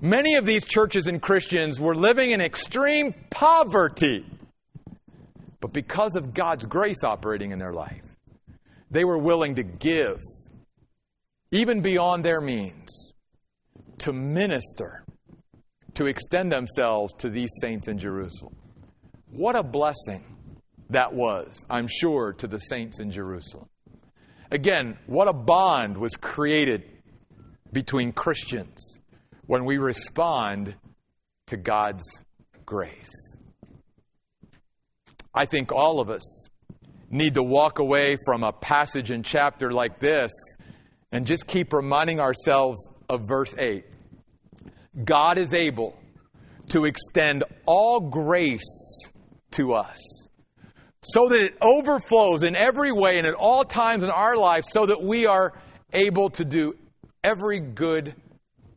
many 0.00 0.36
of 0.36 0.44
these 0.44 0.64
churches 0.64 1.06
and 1.06 1.20
Christians 1.20 1.80
were 1.80 1.94
living 1.94 2.30
in 2.30 2.40
extreme 2.40 3.14
poverty. 3.30 4.24
But 5.60 5.72
because 5.72 6.14
of 6.14 6.34
God's 6.34 6.66
grace 6.66 7.02
operating 7.02 7.50
in 7.52 7.58
their 7.58 7.72
life, 7.72 8.02
they 8.90 9.04
were 9.04 9.18
willing 9.18 9.54
to 9.56 9.62
give, 9.62 10.20
even 11.50 11.80
beyond 11.80 12.24
their 12.24 12.40
means, 12.40 13.14
to 13.98 14.12
minister 14.12 15.04
to 15.94 16.06
extend 16.06 16.52
themselves 16.52 17.14
to 17.14 17.30
these 17.30 17.50
saints 17.60 17.88
in 17.88 17.98
Jerusalem. 17.98 18.54
What 19.30 19.56
a 19.56 19.62
blessing 19.62 20.24
that 20.90 21.12
was, 21.12 21.64
I'm 21.70 21.88
sure, 21.88 22.32
to 22.34 22.46
the 22.46 22.58
saints 22.58 23.00
in 23.00 23.10
Jerusalem. 23.10 23.68
Again, 24.50 24.98
what 25.06 25.28
a 25.28 25.32
bond 25.32 25.96
was 25.96 26.16
created 26.16 26.84
between 27.72 28.12
Christians 28.12 29.00
when 29.46 29.64
we 29.64 29.78
respond 29.78 30.74
to 31.46 31.56
God's 31.56 32.04
grace. 32.64 33.10
I 35.34 35.46
think 35.46 35.72
all 35.72 36.00
of 36.00 36.10
us 36.10 36.48
need 37.10 37.34
to 37.34 37.42
walk 37.42 37.78
away 37.78 38.16
from 38.24 38.42
a 38.42 38.52
passage 38.52 39.10
and 39.10 39.24
chapter 39.24 39.72
like 39.72 39.98
this 39.98 40.30
and 41.10 41.26
just 41.26 41.46
keep 41.46 41.72
reminding 41.72 42.20
ourselves 42.20 42.88
of 43.08 43.26
verse 43.26 43.54
8. 43.58 43.84
God 45.04 45.38
is 45.38 45.52
able 45.54 45.98
to 46.68 46.84
extend 46.84 47.44
all 47.66 48.00
grace 48.00 49.08
to 49.52 49.74
us 49.74 50.23
so 51.04 51.28
that 51.28 51.40
it 51.40 51.56
overflows 51.60 52.42
in 52.42 52.56
every 52.56 52.92
way 52.92 53.18
and 53.18 53.26
at 53.26 53.34
all 53.34 53.64
times 53.64 54.02
in 54.02 54.10
our 54.10 54.36
life 54.36 54.64
so 54.66 54.86
that 54.86 55.02
we 55.02 55.26
are 55.26 55.52
able 55.92 56.30
to 56.30 56.44
do 56.44 56.74
every 57.22 57.60
good 57.60 58.14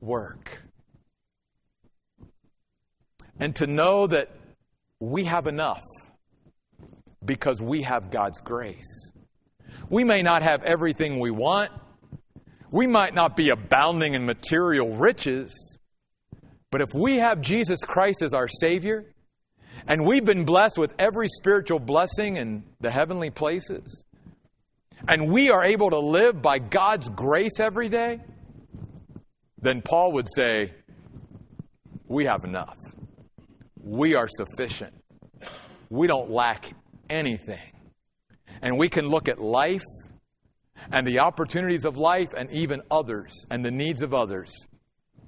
work. 0.02 0.64
And 3.40 3.56
to 3.58 3.68
know 3.68 4.08
that 4.08 4.32
we 5.00 5.26
have 5.26 5.48
enough 5.48 5.84
because 7.24 7.62
we 7.62 7.84
have 7.84 8.10
God's 8.10 8.42
grace. 8.42 9.12
We 9.90 10.04
may 10.04 10.22
not 10.22 10.44
have 10.44 10.64
everything 10.64 11.20
we 11.20 11.32
want. 11.32 11.72
We 12.72 12.88
might 12.88 13.14
not 13.14 13.36
be 13.36 13.50
abounding 13.52 14.16
in 14.16 14.26
material 14.26 14.96
riches. 14.96 15.78
But 16.72 16.82
if 16.82 16.90
we 16.94 17.18
have 17.18 17.42
Jesus 17.42 17.80
Christ 17.82 18.22
as 18.22 18.34
our 18.34 18.48
Savior, 18.48 19.14
and 19.88 20.06
we've 20.06 20.26
been 20.26 20.44
blessed 20.44 20.78
with 20.78 20.94
every 21.00 21.28
spiritual 21.30 21.80
blessing 21.80 22.36
in 22.36 22.64
the 22.82 22.92
heavenly 22.92 23.30
places, 23.30 24.04
and 25.08 25.32
we 25.32 25.50
are 25.50 25.64
able 25.64 25.90
to 25.90 26.00
live 26.00 26.42
by 26.42 26.60
God's 26.60 27.10
grace 27.10 27.60
every 27.60 27.88
day, 27.88 28.20
then 29.62 29.82
Paul 29.82 30.14
would 30.14 30.28
say, 30.34 30.74
We 32.06 32.26
have 32.26 32.44
enough. 32.44 32.78
We 33.82 34.16
are 34.16 34.28
sufficient. 34.28 34.94
We 35.90 36.08
don't 36.08 36.30
lack 36.30 36.74
anything. 37.10 37.72
And 38.62 38.78
we 38.78 38.90
can 38.90 39.08
look 39.08 39.30
at 39.30 39.40
life 39.40 39.84
and 40.92 41.08
the 41.08 41.20
opportunities 41.20 41.86
of 41.86 41.96
life 41.98 42.30
and 42.36 42.52
even 42.52 42.82
others 42.92 43.32
and 43.50 43.64
the 43.64 43.72
needs 43.72 44.02
of 44.02 44.14
others 44.14 44.54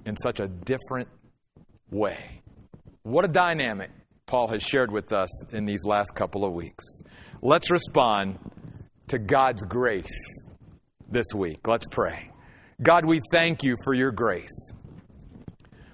in 0.04 0.16
such 0.16 0.40
a 0.40 0.48
different 0.48 1.08
way. 1.90 2.42
What 3.02 3.24
a 3.24 3.28
dynamic 3.28 3.90
Paul 4.30 4.46
has 4.46 4.62
shared 4.62 4.92
with 4.92 5.12
us 5.12 5.28
in 5.52 5.64
these 5.64 5.84
last 5.84 6.14
couple 6.14 6.44
of 6.44 6.52
weeks. 6.52 6.84
Let's 7.42 7.68
respond 7.68 8.38
to 9.08 9.18
God's 9.18 9.64
grace 9.64 10.16
this 11.10 11.34
week. 11.34 11.66
Let's 11.66 11.86
pray. 11.90 12.30
God, 12.80 13.04
we 13.04 13.20
thank 13.32 13.64
you 13.64 13.74
for 13.82 13.92
your 13.92 14.12
grace. 14.12 14.70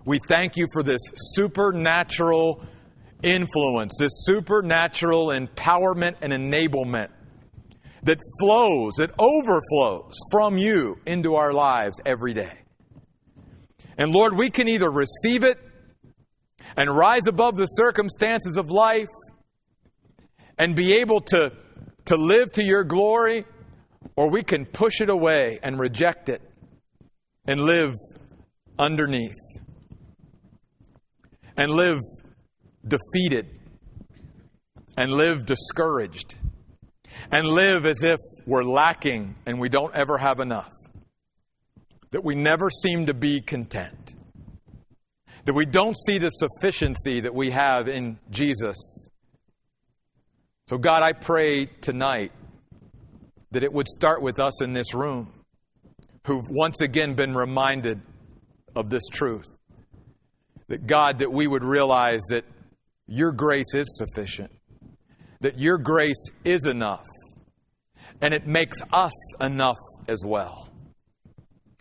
We 0.05 0.21
thank 0.29 0.59
you 0.59 0.67
for 0.75 0.83
this 0.83 1.01
supernatural 1.15 2.63
influence, 3.23 3.95
this 3.99 4.13
supernatural 4.27 5.29
empowerment 5.29 6.17
and 6.21 6.31
enablement 6.35 7.09
that 8.03 8.19
flows, 8.39 8.97
that 8.97 9.13
overflows 9.19 10.15
from 10.31 10.59
you 10.59 10.99
into 11.07 11.37
our 11.37 11.55
lives 11.55 12.03
every 12.05 12.35
day. 12.35 12.59
And 13.97 14.13
Lord, 14.13 14.37
we 14.37 14.51
can 14.51 14.69
either 14.69 14.91
receive 14.91 15.43
it 15.43 15.57
and 16.77 16.95
rise 16.95 17.27
above 17.27 17.57
the 17.57 17.67
circumstances 17.67 18.57
of 18.57 18.71
life 18.71 19.09
and 20.59 20.75
be 20.75 20.95
able 20.95 21.21
to, 21.21 21.53
to 22.07 22.17
live 22.17 22.51
to 22.53 22.63
your 22.63 22.85
glory, 22.85 23.45
or 24.17 24.31
we 24.31 24.43
can 24.43 24.65
push 24.65 25.01
it 25.01 25.11
away 25.11 25.59
and 25.63 25.79
reject 25.79 26.29
it 26.29 26.43
and 27.47 27.61
live 27.61 27.95
underneath 28.79 29.37
and 31.57 31.71
live 31.71 32.01
defeated 32.87 33.59
and 34.97 35.13
live 35.13 35.45
discouraged 35.45 36.37
and 37.31 37.47
live 37.47 37.87
as 37.87 38.03
if 38.03 38.19
we're 38.47 38.65
lacking 38.65 39.35
and 39.47 39.59
we 39.59 39.69
don't 39.69 39.95
ever 39.95 40.19
have 40.19 40.41
enough. 40.41 40.71
That 42.11 42.25
we 42.25 42.35
never 42.35 42.71
seem 42.71 43.07
to 43.07 43.15
be 43.15 43.41
content. 43.41 44.16
That 45.47 45.55
we 45.55 45.65
don't 45.65 45.97
see 45.97 46.19
the 46.19 46.31
sufficiency 46.31 47.21
that 47.21 47.35
we 47.35 47.51
have 47.51 47.89
in 47.89 48.19
Jesus. 48.31 48.77
So, 50.67 50.77
God, 50.77 51.05
I 51.05 51.13
pray 51.13 51.67
tonight 51.67 52.33
that 53.53 53.63
it 53.63 53.73
would 53.73 53.87
start 53.87 54.23
with 54.23 54.41
us 54.41 54.61
in 54.61 54.73
this 54.73 54.93
room 54.93 55.33
who've 56.27 56.49
once 56.49 56.81
again 56.81 57.15
been 57.15 57.33
reminded 57.33 58.01
of 58.75 58.91
this 58.91 59.05
truth. 59.13 59.47
That, 60.67 60.89
God, 60.89 61.21
that 61.21 61.33
we 61.33 61.47
would 61.47 61.63
realize 61.63 62.23
that 62.31 62.45
your 63.07 63.31
grace 63.31 63.73
is 63.75 63.87
sufficient, 63.97 64.51
that 65.41 65.61
your 65.61 65.79
grace 65.79 66.25
is 66.45 66.67
enough, 66.67 67.07
and 68.21 68.35
it 68.35 68.49
makes 68.49 68.81
us 68.93 69.37
enough 69.41 69.79
as 70.09 70.25
well. 70.25 70.69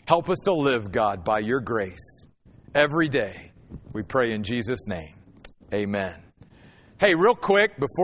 Help 0.08 0.30
us 0.30 0.38
to 0.46 0.54
live, 0.54 0.92
God, 0.92 1.26
by 1.26 1.40
your 1.40 1.62
grace 1.62 2.26
every 2.76 3.10
day. 3.10 3.52
We 3.94 4.04
pray 4.04 4.34
in 4.34 4.44
Jesus' 4.44 4.88
name. 4.88 5.16
Amen. 5.74 6.16
Hey, 7.00 7.14
real 7.14 7.36
quick, 7.36 7.78
before 7.78 7.88